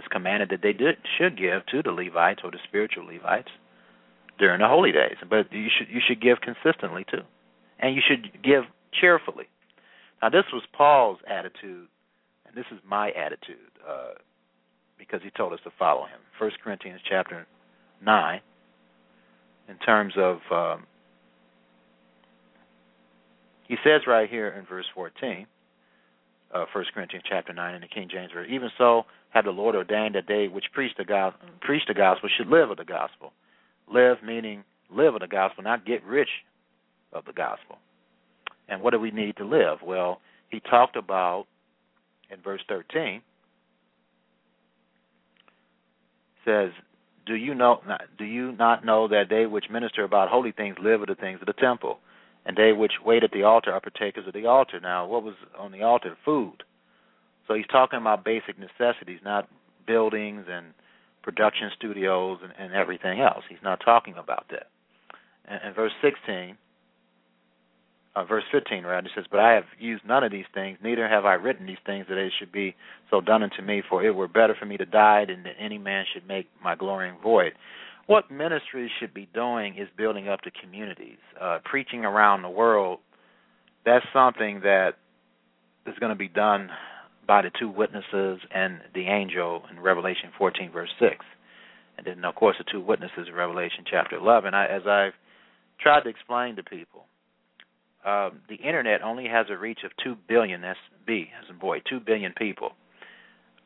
[0.00, 3.50] It's commanded that they did, should give to the Levites or the spiritual Levites
[4.38, 5.16] during the holy days.
[5.28, 7.20] But you should you should give consistently too.
[7.78, 8.64] And you should give
[8.98, 9.44] cheerfully.
[10.22, 11.88] Now this was Paul's attitude,
[12.46, 14.14] and this is my attitude, uh,
[14.98, 16.20] because he told us to follow him.
[16.38, 17.46] First Corinthians chapter
[18.02, 18.40] nine,
[19.68, 20.86] in terms of um,
[23.68, 25.46] he says right here in verse 14,
[26.54, 29.74] uh, 1 Corinthians chapter 9 in the King James Version, even so have the Lord
[29.74, 33.32] ordained that they which preach the, go- preach the gospel should live of the gospel.
[33.92, 36.28] Live meaning live of the gospel, not get rich
[37.12, 37.78] of the gospel.
[38.68, 39.78] And what do we need to live?
[39.84, 41.46] Well, he talked about
[42.30, 43.22] in verse 13
[46.44, 46.70] says,
[47.26, 47.82] "Do you know?
[48.16, 51.40] Do you not know that they which minister about holy things live of the things
[51.40, 52.00] of the temple?"
[52.46, 54.80] and they which wait at the altar are partakers of the altar.
[54.80, 56.16] Now, what was on the altar?
[56.24, 56.62] Food.
[57.50, 59.48] So he's talking about basic necessities, not
[59.84, 60.66] buildings and
[61.20, 63.42] production studios and, and everything else.
[63.48, 64.68] He's not talking about that.
[65.46, 66.56] And, and verse 16,
[68.14, 71.08] uh, verse 15, rather, it says, But I have used none of these things, neither
[71.08, 72.76] have I written these things that they should be
[73.10, 75.78] so done unto me, for it were better for me to die than that any
[75.78, 77.54] man should make my glorying void
[78.06, 82.98] what ministries should be doing is building up the communities, uh, preaching around the world.
[83.86, 84.94] That's something that
[85.86, 86.70] is going to be done
[87.26, 91.16] by the two witnesses and the angel in Revelation 14, verse 6.
[91.98, 94.54] And then, of course, the two witnesses in Revelation chapter 11.
[94.54, 95.12] I, as I've
[95.80, 97.04] tried to explain to people,
[98.04, 101.82] um, the internet only has a reach of 2 billion, that's B, as in boy,
[101.88, 102.70] 2 billion people.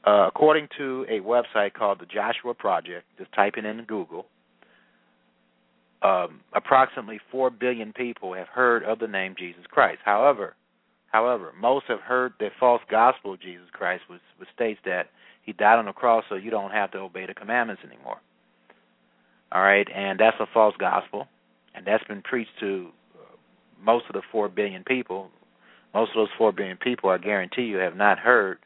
[0.04, 4.26] Uh, according to a website called the Joshua Project, just type it in Google,
[6.02, 10.00] um, approximately four billion people have heard of the name Jesus Christ.
[10.04, 10.54] However,
[11.14, 15.10] however, most have heard the false gospel of Jesus Christ, which, which states that
[15.42, 18.18] He died on the cross so you don't have to obey the commandments anymore.
[19.52, 21.28] All right, and that's a false gospel,
[21.74, 23.36] and that's been preached to uh,
[23.80, 25.30] most of the four billion people.
[25.94, 28.58] Most of those four billion people, I guarantee you, have not heard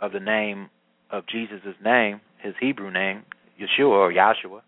[0.00, 0.70] of the name
[1.10, 3.24] of Jesus' name, his Hebrew name,
[3.60, 4.62] Yeshua or Yahshua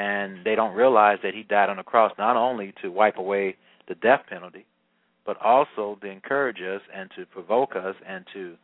[0.00, 3.56] and they don't realize that he died on the cross not only to wipe away
[3.88, 4.64] the death penalty,
[5.30, 8.56] but also to encourage us and to provoke us and to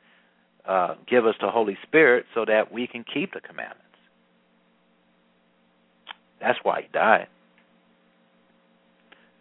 [0.69, 3.85] uh, give us the Holy Spirit so that we can keep the commandments.
[6.41, 7.29] That's why he died,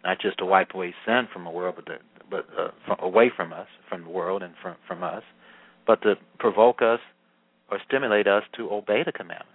[0.04, 1.98] not just to wipe away sin from the world, but
[2.30, 5.24] but uh, from, away from us, from the world and from from us,
[5.84, 7.00] but to provoke us
[7.72, 9.50] or stimulate us to obey the commandments.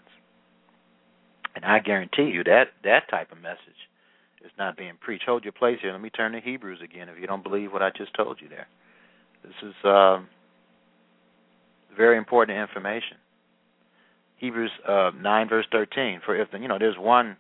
[1.56, 3.88] And I guarantee you that that type of message
[4.44, 5.26] is not being preached.
[5.26, 5.92] Hold your place here.
[5.92, 8.50] Let me turn to Hebrews again if you don't believe what I just told you
[8.50, 8.68] there.
[9.44, 10.20] This is uh,
[11.96, 13.18] very important information.
[14.38, 16.22] Hebrews uh, 9 verse 13.
[16.26, 17.38] For if the, you know, there's one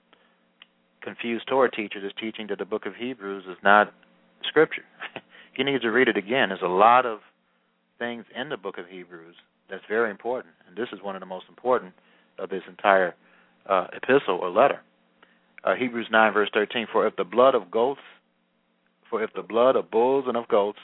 [1.02, 3.94] confused Torah teacher that's teaching that the book of Hebrews is not
[4.48, 4.84] scripture.
[5.54, 6.50] he needs to read it again.
[6.50, 7.20] There's a lot of
[7.98, 9.36] things in the book of Hebrews
[9.70, 11.94] that's very important, and this is one of the most important
[12.38, 13.16] of this entire
[13.68, 14.82] uh, epistle or letter.
[15.64, 16.88] Uh, Hebrews 9 verse 13.
[16.92, 18.02] For if the blood of goats,
[19.10, 20.80] for if the blood of bulls and of goats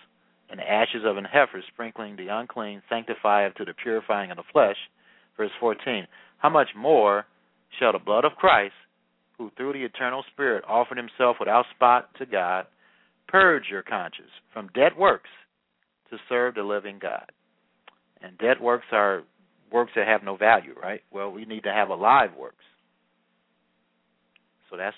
[0.50, 4.78] and ashes of an heifer sprinkling the unclean sanctify to the purifying of the flesh,
[5.36, 6.08] verse 14,
[6.38, 7.26] how much more
[7.80, 8.74] shall the blood of Christ,
[9.38, 12.66] who through the eternal Spirit offered himself without spot to God,
[13.28, 15.30] purge your conscience from dead works
[16.10, 17.32] to serve the living God.
[18.22, 19.24] And dead works are
[19.72, 21.02] works that have no value, right?
[21.12, 22.64] Well, we need to have alive works.
[24.70, 24.96] So that's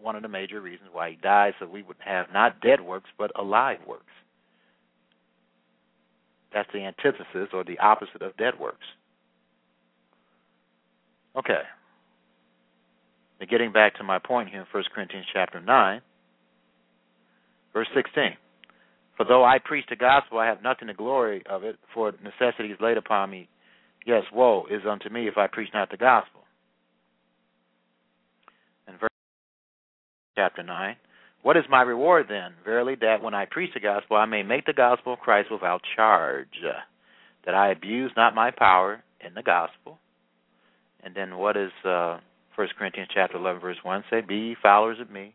[0.00, 3.08] one of the major reasons why he died, so we would have not dead works,
[3.18, 4.04] but alive works.
[6.52, 8.86] That's the antithesis or the opposite of dead works.
[11.36, 11.62] Okay.
[13.40, 16.00] Now getting back to my point here in 1 Corinthians chapter 9,
[17.72, 18.36] verse 16.
[19.16, 22.70] For though I preach the gospel, I have nothing to glory of it, for necessity
[22.70, 23.48] is laid upon me.
[24.06, 26.42] Yes, woe is unto me if I preach not the gospel.
[28.88, 29.10] In verse
[30.36, 30.96] chapter 9,
[31.42, 32.52] what is my reward then?
[32.64, 35.80] Verily, that when I preach the gospel, I may make the gospel of Christ without
[35.96, 36.48] charge,
[37.44, 39.98] that I abuse not my power in the gospel.
[41.02, 42.18] And then what is uh,
[42.56, 44.22] 1 Corinthians chapter 11, verse 1 say?
[44.22, 45.34] Be followers of me,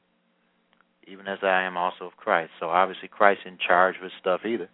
[1.07, 2.51] even as I am also of Christ.
[2.59, 4.69] So obviously Christ in charge with stuff either,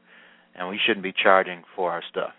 [0.56, 2.34] and we shouldn't be charging for our stuff.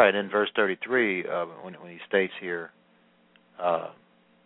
[0.00, 2.70] Right in verse 33, uh, when, when he states here,
[3.62, 3.88] uh,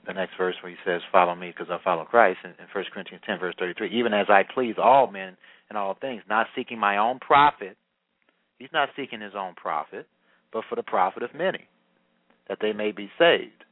[0.05, 2.84] the next verse where he says, "Follow me, because I follow Christ." In, in 1
[2.92, 5.36] Corinthians 10, verse 33, even as I please all men
[5.70, 7.76] in all things, not seeking my own profit.
[8.59, 10.09] He's not seeking his own profit,
[10.52, 11.68] but for the profit of many
[12.48, 13.64] that they may be saved.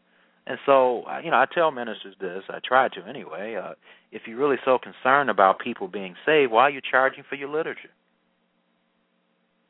[0.46, 2.44] And so, you know, I tell ministers this.
[2.48, 3.56] I try to anyway.
[3.56, 3.74] Uh,
[4.12, 7.48] if you're really so concerned about people being saved, why are you charging for your
[7.48, 7.90] literature?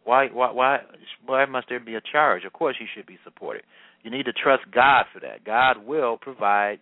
[0.05, 0.79] Why, why, why,
[1.25, 2.45] why must there be a charge?
[2.45, 3.63] Of course, you should be supported.
[4.03, 5.45] You need to trust God for that.
[5.45, 6.81] God will provide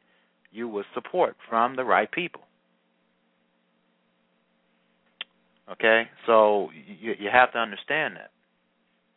[0.51, 2.43] you with support from the right people.
[5.71, 8.33] Okay, so you you have to understand that,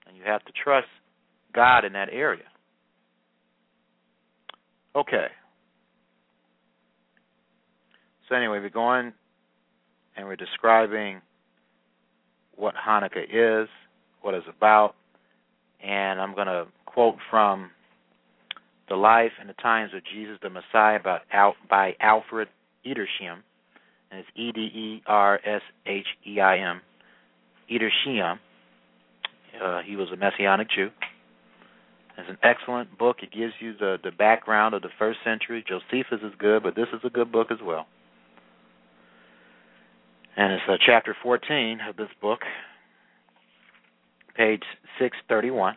[0.08, 0.88] and you have to trust
[1.52, 2.44] God in that area.
[4.96, 5.28] Okay.
[8.30, 9.14] So anyway, we're going
[10.16, 11.22] and we're describing
[12.56, 13.24] what Hanukkah
[13.64, 13.68] is,
[14.24, 14.96] what it's about,
[15.84, 17.70] and I'm going to quote from
[18.90, 22.48] The Life and the Times of Jesus the Messiah by, Al, by Alfred
[22.86, 23.44] Edersheim,
[24.12, 26.82] and it's E D E R S H E I M,
[27.72, 28.40] Edersheim.
[29.64, 30.90] Uh, he was a Messianic Jew.
[32.18, 33.18] It's an excellent book.
[33.24, 35.64] It gives you the, the background of the first century.
[35.68, 37.88] Josephus is good, but this is a good book as well.
[40.38, 42.40] And it's uh, chapter 14 of this book,
[44.36, 44.64] page
[45.00, 45.76] 631.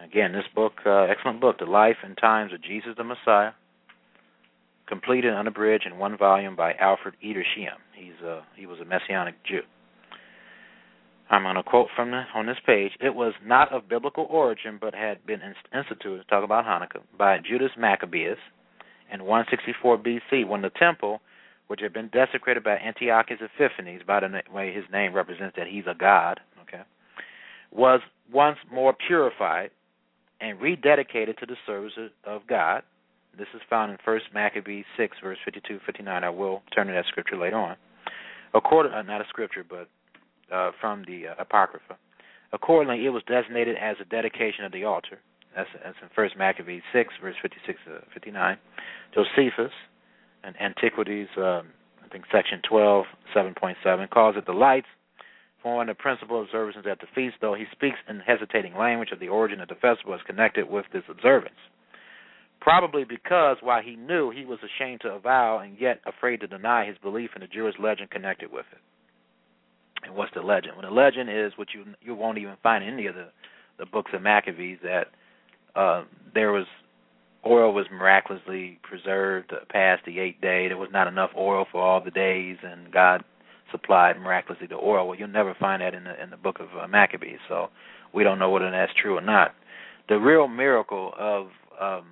[0.00, 3.52] Again, this book, uh, excellent book, The Life and Times of Jesus the Messiah,
[4.86, 7.78] completed and unabridged in one volume by Alfred Edersheim.
[7.94, 9.60] He's uh, he was a Messianic Jew.
[11.30, 12.90] I'm going to quote from the, on this page.
[13.00, 15.40] It was not of biblical origin, but had been
[15.72, 18.38] instituted, talk about Hanukkah, by Judas Maccabeus
[19.12, 21.20] in 164 BC, when the temple,
[21.68, 25.84] which had been desecrated by Antiochus Epiphanes, by the way his name represents that he's
[25.86, 26.82] a god, okay,
[27.70, 28.00] was
[28.32, 29.70] once more purified
[30.40, 31.92] and rededicated to the service
[32.24, 32.82] of God.
[33.38, 36.24] This is found in First Maccabees 6, verse 52 59.
[36.24, 37.76] I will turn to that scripture later on.
[38.54, 39.88] According, uh, not a scripture, but
[40.52, 41.96] uh, from the uh, Apocrypha.
[42.52, 45.20] Accordingly, it was designated as a dedication of the altar.
[45.54, 48.56] That's, that's in First Maccabees 6, verse 56 to 59.
[49.14, 49.72] Josephus,
[50.44, 51.68] in Antiquities, um,
[52.04, 53.04] I think section 12,
[53.34, 54.86] 7.7, calls it the lights
[55.62, 59.28] for the principal observances at the feast, though he speaks in hesitating language of the
[59.28, 61.54] origin of the festival as connected with this observance.
[62.60, 66.84] Probably because while he knew he was ashamed to avow and yet afraid to deny
[66.86, 68.78] his belief in the Jewish legend connected with it.
[70.06, 70.74] And what's the legend?
[70.76, 73.28] Well, the legend is what you you won't even find in any of the
[73.78, 75.06] the books of Maccabees that
[75.74, 76.04] uh,
[76.34, 76.66] there was
[77.46, 80.68] oil was miraculously preserved past the eighth day.
[80.68, 83.24] There was not enough oil for all the days, and God
[83.70, 85.08] supplied miraculously the oil.
[85.08, 87.38] Well, you'll never find that in the in the book of uh, Maccabees.
[87.48, 87.68] So
[88.14, 89.54] we don't know whether that's true or not.
[90.08, 91.48] The real miracle of
[91.80, 92.06] um,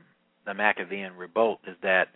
[0.47, 2.09] the Maccabean revolt is that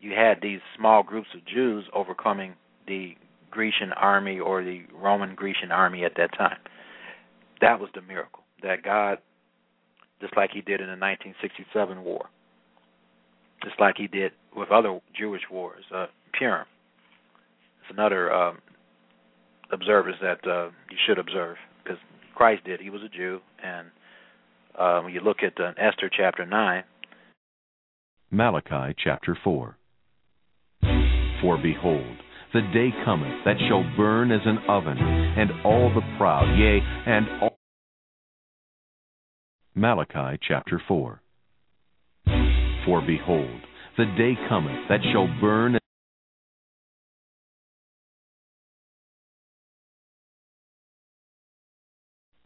[0.00, 2.54] you had these small groups of Jews overcoming
[2.86, 3.14] the
[3.50, 6.58] Grecian army or the Roman Grecian army at that time.
[7.60, 9.18] That was the miracle that God,
[10.20, 12.26] just like He did in the 1967 war,
[13.62, 16.66] just like He did with other Jewish wars, uh, Purim.
[17.82, 18.58] It's another um,
[19.72, 21.98] observance that uh, you should observe because
[22.34, 22.80] Christ did.
[22.80, 23.88] He was a Jew, and
[24.78, 26.84] uh, when you look at uh, Esther chapter nine,
[28.30, 29.76] Malachi chapter four.
[31.40, 32.16] For behold,
[32.52, 37.26] the day cometh that shall burn as an oven, and all the proud, yea, and
[37.42, 37.56] all.
[39.74, 41.22] Malachi chapter 4.
[42.84, 43.60] For behold,
[43.96, 45.79] the day cometh that shall burn.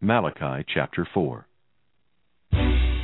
[0.04, 1.46] Malachi chapter 4.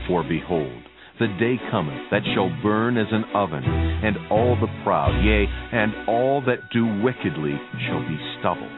[0.07, 0.82] For behold,
[1.18, 6.07] the day cometh that shall burn as an oven, and all the proud, yea, and
[6.07, 7.57] all that do wickedly
[7.88, 8.68] shall be stubble.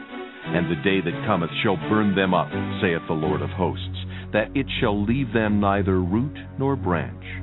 [0.45, 2.47] And the day that cometh shall burn them up,
[2.81, 7.42] saith the Lord of hosts, that it shall leave them neither root nor branch.